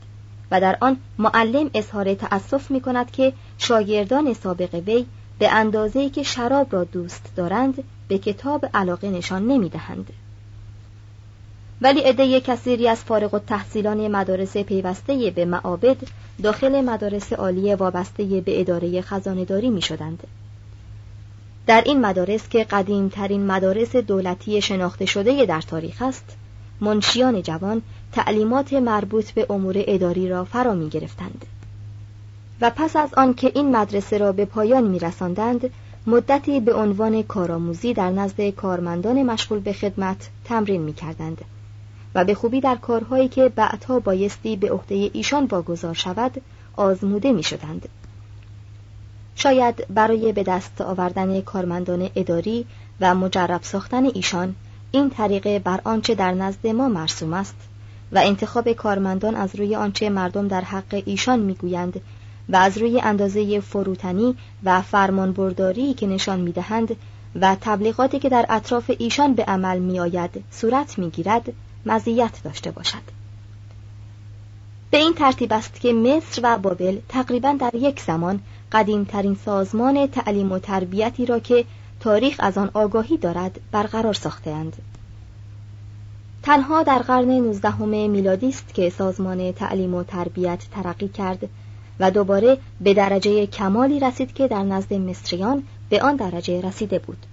و 0.51 0.61
در 0.61 0.79
آن 0.81 0.97
معلم 1.19 1.71
اظهار 1.75 2.15
تأسف 2.15 2.71
می 2.71 2.81
کند 2.81 3.11
که 3.11 3.33
شاگردان 3.59 4.35
سابق 4.35 4.75
وی 4.75 5.07
به 5.39 5.53
اندازه‌ای 5.53 6.11
که 6.11 6.23
شراب 6.23 6.73
را 6.73 6.85
دوست 6.85 7.33
دارند 7.37 7.85
به 8.09 8.19
کتاب 8.19 8.67
علاقه 8.75 9.11
نشان 9.11 9.47
نمی 9.47 9.69
دهند. 9.69 10.11
ولی 11.81 12.01
عده 12.01 12.41
کثیری 12.41 12.89
از 12.89 12.99
فارغ 13.05 13.35
التحصیلان 13.35 14.09
مدارس 14.09 14.57
پیوسته 14.57 15.31
به 15.31 15.45
معابد 15.45 15.97
داخل 16.43 16.85
مدارس 16.85 17.33
عالی 17.33 17.75
وابسته 17.75 18.25
به 18.25 18.61
اداره 18.61 19.01
خزانهداری 19.01 19.71
می 19.71 19.83
شدند. 19.83 20.27
در 21.71 21.83
این 21.87 22.01
مدارس 22.01 22.49
که 22.49 22.65
قدیم 22.65 23.09
ترین 23.09 23.47
مدارس 23.47 23.97
دولتی 23.97 24.63
شناخته 24.63 25.07
شده 25.07 25.47
در 25.47 25.61
تاریخ 25.61 26.03
است 26.03 26.37
منشیان 26.81 27.43
جوان 27.43 27.83
تعلیمات 28.13 28.73
مربوط 28.73 29.31
به 29.31 29.47
امور 29.51 29.75
اداری 29.79 30.29
را 30.29 30.45
فرا 30.45 30.75
می 30.75 30.89
گرفتند 30.89 31.47
و 32.61 32.71
پس 32.71 32.97
از 32.97 33.15
آن 33.15 33.35
که 33.35 33.53
این 33.55 33.77
مدرسه 33.77 34.19
را 34.19 34.33
به 34.33 34.45
پایان 34.45 34.85
می 34.85 34.99
رساندند 34.99 35.71
مدتی 36.07 36.61
به 36.61 36.75
عنوان 36.75 37.23
کارآموزی 37.23 37.95
در 37.95 38.11
نزد 38.11 38.51
کارمندان 38.51 39.23
مشغول 39.23 39.61
به 39.61 39.73
خدمت 39.73 40.29
تمرین 40.45 40.83
می 40.83 40.93
کردند 40.93 41.41
و 42.15 42.25
به 42.25 42.35
خوبی 42.35 42.61
در 42.61 42.77
کارهایی 42.77 43.29
که 43.29 43.49
بعدها 43.49 44.01
بایستی 44.01 44.57
به 44.57 44.73
عهده 44.73 45.11
ایشان 45.13 45.45
واگذار 45.45 45.95
شود 45.95 46.43
آزموده 46.77 47.33
می 47.33 47.43
شدند. 47.43 47.89
شاید 49.43 49.87
برای 49.95 50.33
به 50.33 50.43
دست 50.43 50.81
آوردن 50.81 51.41
کارمندان 51.41 52.11
اداری 52.17 52.67
و 53.01 53.15
مجرب 53.15 53.63
ساختن 53.63 54.05
ایشان 54.05 54.55
این 54.93 55.11
طریقه 55.11 55.59
بر 55.59 55.81
آنچه 55.85 56.15
در 56.15 56.33
نزد 56.33 56.67
ما 56.67 56.89
مرسوم 56.89 57.33
است 57.33 57.55
و 58.13 58.19
انتخاب 58.19 58.73
کارمندان 58.73 59.35
از 59.35 59.57
روی 59.57 59.77
آنچه 59.77 60.09
مردم 60.11 60.49
در 60.49 60.61
حق 60.61 61.03
ایشان 61.07 61.41
می‌گویند 61.41 62.01
و 62.49 62.57
از 62.57 62.79
روی 62.79 63.01
اندازه 63.01 63.61
فروتنی 63.61 64.35
و 64.65 64.83
فرمانبرداری 64.83 65.95
که 65.95 66.07
نشان 66.07 66.41
می‌دهند 66.41 66.97
و 67.41 67.57
تبلیغاتی 67.61 68.19
که 68.19 68.29
در 68.29 68.47
اطراف 68.49 68.91
ایشان 68.99 69.35
به 69.35 69.45
عمل 69.45 69.79
میآید 69.79 70.45
صورت 70.51 70.99
می‌گیرد 70.99 71.53
مزیت 71.87 72.41
داشته 72.45 72.71
باشد. 72.71 73.21
به 74.91 74.99
این 74.99 75.15
ترتیب 75.15 75.53
است 75.53 75.81
که 75.81 75.93
مصر 75.93 76.41
و 76.45 76.59
بابل 76.59 76.99
تقریبا 77.09 77.57
در 77.61 77.75
یک 77.75 78.01
زمان 78.01 78.41
قدیمترین 78.73 79.37
سازمان 79.45 80.07
تعلیم 80.07 80.53
و 80.53 80.59
تربیتی 80.59 81.27
را 81.27 81.39
که 81.39 81.65
تاریخ 82.01 82.37
از 82.39 82.59
آن 82.59 82.71
آگاهی 82.75 83.17
دارد 83.17 83.61
برقرار 83.73 84.15
ساختهاند. 84.15 84.77
تنها 86.43 86.83
در 86.83 86.99
قرن 86.99 87.31
نوزدهم 87.31 88.11
میلادی 88.11 88.49
است 88.49 88.75
که 88.75 88.91
سازمان 88.91 89.53
تعلیم 89.53 89.95
و 89.95 90.03
تربیت 90.03 90.65
ترقی 90.71 91.09
کرد 91.09 91.49
و 92.01 92.11
دوباره 92.11 92.59
به 92.81 92.95
درجه 92.95 93.47
کمالی 93.47 94.01
رسید 94.01 94.35
که 94.35 94.49
در 94.49 94.63
نزد 94.63 94.95
مصریان 94.95 95.63
به 95.89 96.03
آن 96.03 96.17
درجه 96.17 96.61
رسیده 96.61 96.99
بود. 96.99 97.27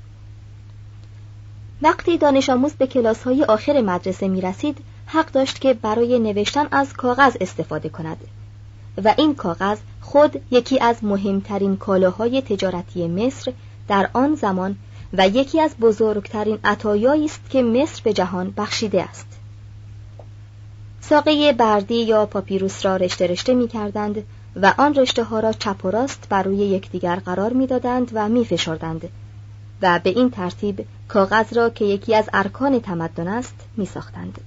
وقتی 1.81 2.17
دانش 2.17 2.49
آموز 2.49 2.73
به 2.73 2.87
کلاس 2.87 3.23
های 3.23 3.43
آخر 3.43 3.81
مدرسه 3.81 4.27
می 4.27 4.41
رسید، 4.41 4.77
حق 5.05 5.31
داشت 5.31 5.61
که 5.61 5.73
برای 5.73 6.19
نوشتن 6.19 6.67
از 6.71 6.93
کاغذ 6.93 7.37
استفاده 7.41 7.89
کند 7.89 8.17
و 9.03 9.13
این 9.17 9.35
کاغذ 9.35 9.77
خود 10.11 10.41
یکی 10.51 10.79
از 10.79 11.03
مهمترین 11.03 11.77
کالاهای 11.77 12.41
تجارتی 12.41 13.07
مصر 13.07 13.53
در 13.87 14.09
آن 14.13 14.35
زمان 14.35 14.75
و 15.13 15.27
یکی 15.27 15.61
از 15.61 15.75
بزرگترین 15.81 16.59
عطایایی 16.63 17.25
است 17.25 17.49
که 17.49 17.61
مصر 17.61 18.01
به 18.03 18.13
جهان 18.13 18.53
بخشیده 18.57 19.03
است 19.03 19.27
ساقه 21.01 21.53
بردی 21.53 22.03
یا 22.03 22.25
پاپیروس 22.25 22.85
را 22.85 22.95
رشته 22.97 23.27
رشته 23.27 23.53
می 23.53 23.67
کردند 23.67 24.23
و 24.55 24.73
آن 24.77 24.95
رشته 24.95 25.23
ها 25.23 25.39
را 25.39 25.53
چپ 25.53 25.85
و 25.85 25.91
راست 25.91 26.27
بر 26.29 26.43
روی 26.43 26.57
یکدیگر 26.57 27.15
قرار 27.15 27.53
می 27.53 27.67
دادند 27.67 28.11
و 28.13 28.29
می 28.29 28.45
فشردند 28.45 29.09
و 29.81 29.99
به 30.03 30.09
این 30.09 30.29
ترتیب 30.29 30.85
کاغذ 31.07 31.53
را 31.53 31.69
که 31.69 31.85
یکی 31.85 32.15
از 32.15 32.29
ارکان 32.33 32.79
تمدن 32.79 33.27
است 33.27 33.55
می 33.77 33.85
ساختند. 33.85 34.41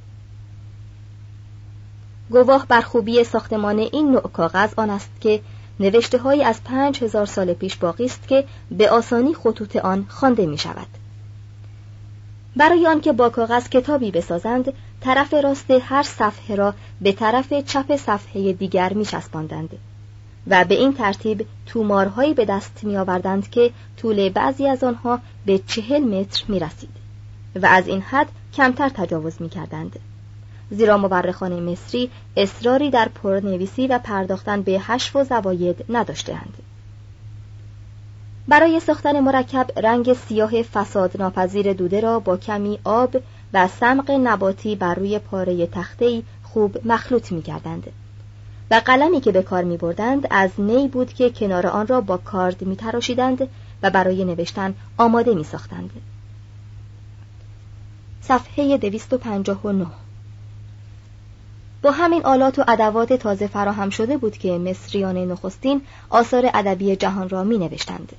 گواه 2.31 2.67
بر 2.67 2.81
خوبی 2.81 3.25
ساختمان 3.25 3.79
این 3.79 4.11
نوع 4.11 4.21
کاغذ 4.21 4.75
آن 4.77 4.91
است 4.91 5.11
که 5.21 5.41
نوشته 5.81 6.19
های 6.19 6.45
از 6.45 6.65
پنج 6.65 7.05
هزار 7.05 7.27
سال 7.27 7.53
پیش 7.55 7.77
باقی 7.77 8.05
است 8.05 8.29
که 8.29 8.45
به 8.71 8.91
آسانی 8.91 9.35
خطوط 9.35 9.77
آن 9.77 10.07
خوانده 10.09 10.47
می 10.47 10.59
شود. 10.59 10.87
برای 12.57 12.87
آنکه 12.87 13.13
با 13.13 13.29
کاغذ 13.29 13.69
کتابی 13.69 14.11
بسازند 14.11 14.73
طرف 15.01 15.35
راست 15.35 15.71
هر 15.71 16.03
صفحه 16.03 16.57
را 16.57 16.75
به 17.01 17.13
طرف 17.13 17.53
چپ 17.53 17.97
صفحه 17.97 18.53
دیگر 18.53 18.93
می 18.93 19.05
شسباندند 19.05 19.71
و 20.47 20.65
به 20.65 20.75
این 20.75 20.93
ترتیب 20.93 21.47
تومارهایی 21.67 22.35
به 22.35 22.45
دست 22.45 22.85
می 22.85 22.97
آوردند 22.97 23.51
که 23.51 23.71
طول 23.97 24.29
بعضی 24.29 24.67
از 24.67 24.85
آنها 24.85 25.21
به 25.47 25.59
چهل 25.59 26.05
متر 26.05 26.45
می 26.49 26.59
رسید 26.59 26.91
و 27.63 27.67
از 27.67 27.89
این 27.89 28.01
حد 28.01 28.29
کمتر 28.55 28.89
تجاوز 28.89 29.43
می 29.43 29.49
کردند. 29.49 29.99
زیرا 30.71 30.99
مورخان 30.99 31.63
مصری 31.63 32.11
اصراری 32.37 32.91
در 32.91 33.09
پرنویسی 33.09 33.87
و 33.87 33.99
پرداختن 33.99 34.63
به 34.63 34.81
حشو 34.81 35.19
و 35.19 35.25
زواید 35.25 35.85
نداشتهاند. 35.89 36.55
برای 38.49 38.81
ساختن 38.81 39.21
مرکب 39.21 39.67
رنگ 39.77 40.13
سیاه 40.13 40.63
فساد 40.63 41.17
ناپذیر 41.21 41.73
دوده 41.73 42.01
را 42.01 42.19
با 42.21 42.37
کمی 42.37 42.79
آب 42.85 43.17
و 43.53 43.69
سمق 43.69 44.11
نباتی 44.11 44.77
بر 44.77 44.95
روی 44.95 45.19
پاره 45.19 45.67
تخته 45.67 46.23
خوب 46.43 46.79
مخلوط 46.85 47.33
می 47.33 47.43
کردند. 47.43 47.93
و 48.71 48.75
قلمی 48.85 49.21
که 49.21 49.33
به 49.33 49.43
کار 49.43 49.65
می 49.65 49.77
بردند 49.77 50.27
از 50.31 50.51
نی 50.59 50.89
بود 50.89 51.13
که 51.13 51.31
کنار 51.31 51.67
آن 51.67 51.87
را 51.87 52.01
با 52.01 52.17
کارد 52.17 52.63
می 52.63 52.77
تراشیدند 52.77 53.49
و 53.83 53.91
برای 53.91 54.25
نوشتن 54.25 54.75
آماده 54.97 55.35
می 55.35 55.45
ساختند. 55.45 55.91
صفحه 58.21 58.77
259 58.77 59.87
با 61.83 61.91
همین 61.91 62.25
آلات 62.25 62.59
و 62.59 62.65
ادوات 62.69 63.13
تازه 63.13 63.47
فراهم 63.47 63.91
شده 63.91 64.17
بود 64.17 64.39
که 64.39 64.59
مصریان 64.59 65.17
نخستین 65.17 65.83
آثار 66.11 66.51
ادبی 66.55 66.97
جهان 66.97 67.29
را 67.29 67.45
می 67.45 67.59
نوشتند. 67.59 68.13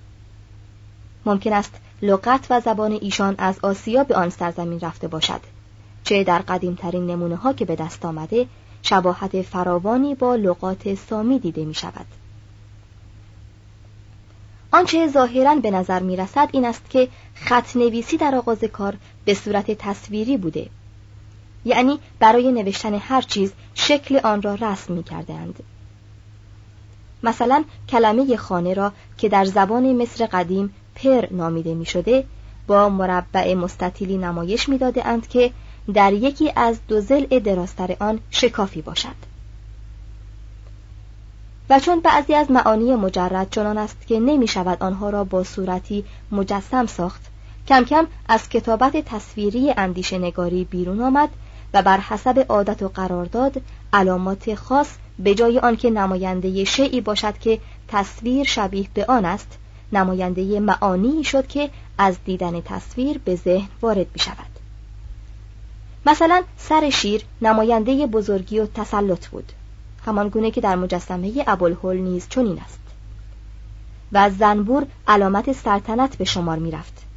ممکن 1.25 1.53
است 1.53 1.73
لغت 2.01 2.47
و 2.49 2.59
زبان 2.59 2.91
ایشان 2.91 3.35
از 3.37 3.59
آسیا 3.61 4.03
به 4.03 4.15
آن 4.15 4.29
سرزمین 4.29 4.79
رفته 4.79 5.07
باشد 5.07 5.41
چه 6.03 6.23
در 6.23 6.39
قدیمترین 6.39 7.07
نمونه 7.07 7.35
ها 7.35 7.53
که 7.53 7.65
به 7.65 7.75
دست 7.75 8.05
آمده 8.05 8.47
شباهت 8.81 9.41
فراوانی 9.41 10.15
با 10.15 10.35
لغات 10.35 10.95
سامی 10.95 11.39
دیده 11.39 11.65
می 11.65 11.73
شود. 11.73 12.05
آنچه 14.71 15.07
ظاهرا 15.07 15.55
به 15.55 15.71
نظر 15.71 15.99
می 15.99 16.15
رسد 16.15 16.49
این 16.51 16.65
است 16.65 16.89
که 16.89 17.07
خط 17.35 17.75
نویسی 17.75 18.17
در 18.17 18.35
آغاز 18.35 18.63
کار 18.63 18.97
به 19.25 19.33
صورت 19.33 19.71
تصویری 19.71 20.37
بوده 20.37 20.69
یعنی 21.65 21.99
برای 22.19 22.51
نوشتن 22.51 22.93
هر 22.93 23.21
چیز 23.21 23.53
شکل 23.73 24.19
آن 24.23 24.41
را 24.41 24.55
رسم 24.55 24.93
می 24.93 25.03
کردند. 25.03 25.63
مثلا 27.23 27.63
کلمه 27.89 28.37
خانه 28.37 28.73
را 28.73 28.91
که 29.17 29.29
در 29.29 29.45
زبان 29.45 30.01
مصر 30.01 30.25
قدیم 30.25 30.73
پر 30.95 31.27
نامیده 31.31 31.73
می 31.73 31.85
شده 31.85 32.25
با 32.67 32.89
مربع 32.89 33.53
مستطیلی 33.53 34.17
نمایش 34.17 34.69
می 34.69 34.77
داده 34.77 35.07
اند 35.07 35.27
که 35.27 35.51
در 35.93 36.13
یکی 36.13 36.51
از 36.55 36.79
دو 36.87 37.01
زل 37.01 37.39
دراستر 37.39 37.95
آن 37.99 38.19
شکافی 38.29 38.81
باشد 38.81 39.31
و 41.69 41.79
چون 41.79 41.99
بعضی 41.99 42.33
از 42.33 42.51
معانی 42.51 42.95
مجرد 42.95 43.49
چنان 43.49 43.77
است 43.77 44.07
که 44.07 44.19
نمی 44.19 44.47
شود 44.47 44.83
آنها 44.83 45.09
را 45.09 45.23
با 45.23 45.43
صورتی 45.43 46.05
مجسم 46.31 46.85
ساخت 46.85 47.21
کم 47.67 47.83
کم 47.83 48.07
از 48.27 48.49
کتابت 48.49 48.97
تصویری 48.97 49.73
اندیشه 49.77 50.17
نگاری 50.17 50.63
بیرون 50.63 51.01
آمد 51.01 51.29
و 51.73 51.81
بر 51.81 51.99
حسب 51.99 52.45
عادت 52.49 52.83
و 52.83 52.87
قرارداد 52.87 53.61
علامات 53.93 54.55
خاص 54.55 54.87
به 55.19 55.35
جای 55.35 55.59
آنکه 55.59 55.89
نماینده 55.89 56.63
شیعی 56.63 57.01
باشد 57.01 57.37
که 57.37 57.59
تصویر 57.87 58.43
شبیه 58.47 58.87
به 58.93 59.05
آن 59.05 59.25
است 59.25 59.57
نماینده 59.93 60.59
معانی 60.59 61.23
شد 61.23 61.47
که 61.47 61.69
از 61.97 62.15
دیدن 62.25 62.61
تصویر 62.61 63.17
به 63.25 63.35
ذهن 63.35 63.67
وارد 63.81 64.07
می 64.13 64.19
شود 64.19 64.51
مثلا 66.05 66.43
سر 66.57 66.89
شیر 66.89 67.21
نماینده 67.41 68.05
بزرگی 68.07 68.59
و 68.59 68.65
تسلط 68.65 69.27
بود. 69.27 69.51
همان 70.05 70.29
گونه 70.29 70.51
که 70.51 70.61
در 70.61 70.75
مجسمه 70.75 71.43
ابوالهول 71.47 71.97
نیز 71.97 72.27
چنین 72.29 72.59
است. 72.59 72.79
و 74.11 74.29
زنبور 74.29 74.87
علامت 75.07 75.51
سلطنت 75.51 76.15
به 76.15 76.25
شمار 76.25 76.59
می 76.59 76.71
رفت 76.71 77.10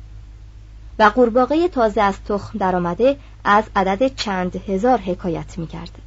و 0.99 1.03
قورباغه 1.03 1.69
تازه 1.69 2.01
از 2.01 2.15
تخم 2.29 2.59
درآمده 2.59 3.17
از 3.45 3.65
عدد 3.77 4.15
چند 4.15 4.57
هزار 4.57 4.99
حکایت 4.99 5.59
می 5.59 5.67
کرد. 5.67 5.99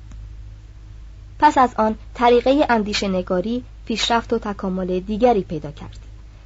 پس 1.39 1.58
از 1.58 1.69
آن 1.78 1.95
طریقه 2.13 2.65
اندیشه 2.69 3.08
نگاری 3.08 3.63
پیشرفت 3.86 4.34
و 4.34 4.39
تکامل 4.39 5.00
دیگری 5.00 5.41
پیدا 5.41 5.71
کرد 5.71 6.00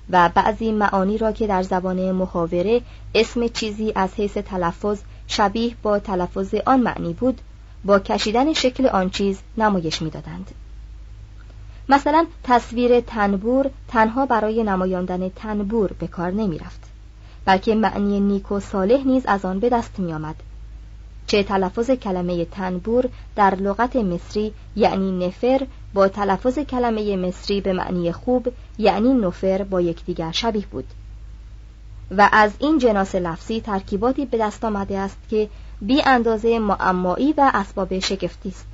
و 0.09 0.29
بعضی 0.35 0.71
معانی 0.71 1.17
را 1.17 1.31
که 1.31 1.47
در 1.47 1.63
زبان 1.63 2.11
محاوره 2.11 2.81
اسم 3.15 3.47
چیزی 3.47 3.91
از 3.95 4.09
حیث 4.13 4.37
تلفظ 4.37 4.99
شبیه 5.27 5.75
با 5.83 5.99
تلفظ 5.99 6.55
آن 6.65 6.79
معنی 6.79 7.13
بود 7.13 7.41
با 7.85 7.99
کشیدن 7.99 8.53
شکل 8.53 8.87
آن 8.87 9.09
چیز 9.09 9.39
نمایش 9.57 10.01
می‌دادند. 10.01 10.51
مثلا 11.89 12.25
تصویر 12.43 12.99
تنبور 12.99 13.69
تنها 13.87 14.25
برای 14.25 14.63
نمایاندن 14.63 15.29
تنبور 15.29 15.93
به 15.99 16.07
کار 16.07 16.31
نمی 16.31 16.57
رفت 16.57 16.90
بلکه 17.45 17.75
معنی 17.75 18.19
نیک 18.19 18.51
و 18.51 18.59
صالح 18.59 19.07
نیز 19.07 19.25
از 19.25 19.45
آن 19.45 19.59
به 19.59 19.69
دست 19.69 19.99
می 19.99 20.13
آمد 20.13 20.35
چه 21.27 21.43
تلفظ 21.43 21.91
کلمه 21.91 22.45
تنبور 22.45 23.09
در 23.35 23.55
لغت 23.55 23.95
مصری 23.95 24.53
یعنی 24.75 25.27
نفر 25.27 25.67
با 25.93 26.07
تلفظ 26.07 26.59
کلمه 26.59 27.15
مصری 27.15 27.61
به 27.61 27.73
معنی 27.73 28.11
خوب 28.11 28.53
یعنی 28.77 29.13
نفر 29.13 29.63
با 29.63 29.81
یکدیگر 29.81 30.31
شبیه 30.31 30.65
بود 30.65 30.85
و 32.17 32.29
از 32.31 32.51
این 32.59 32.77
جناس 32.77 33.15
لفظی 33.15 33.61
ترکیباتی 33.61 34.25
به 34.25 34.37
دست 34.37 34.65
آمده 34.65 34.97
است 34.97 35.17
که 35.29 35.49
بی 35.81 36.01
اندازه 36.01 36.59
معمایی 36.59 37.33
و 37.33 37.51
اسباب 37.53 37.99
شگفتی 37.99 38.49
است. 38.49 38.67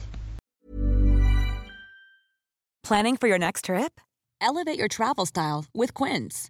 Planning 2.87 3.17
for 3.17 3.27
your 3.27 3.41
next 3.47 3.65
trip? 3.65 3.93
Elevate 4.41 4.79
your 4.81 4.87
travel 4.87 5.25
style 5.25 5.65
with 5.75 5.93
Quince. 5.93 6.49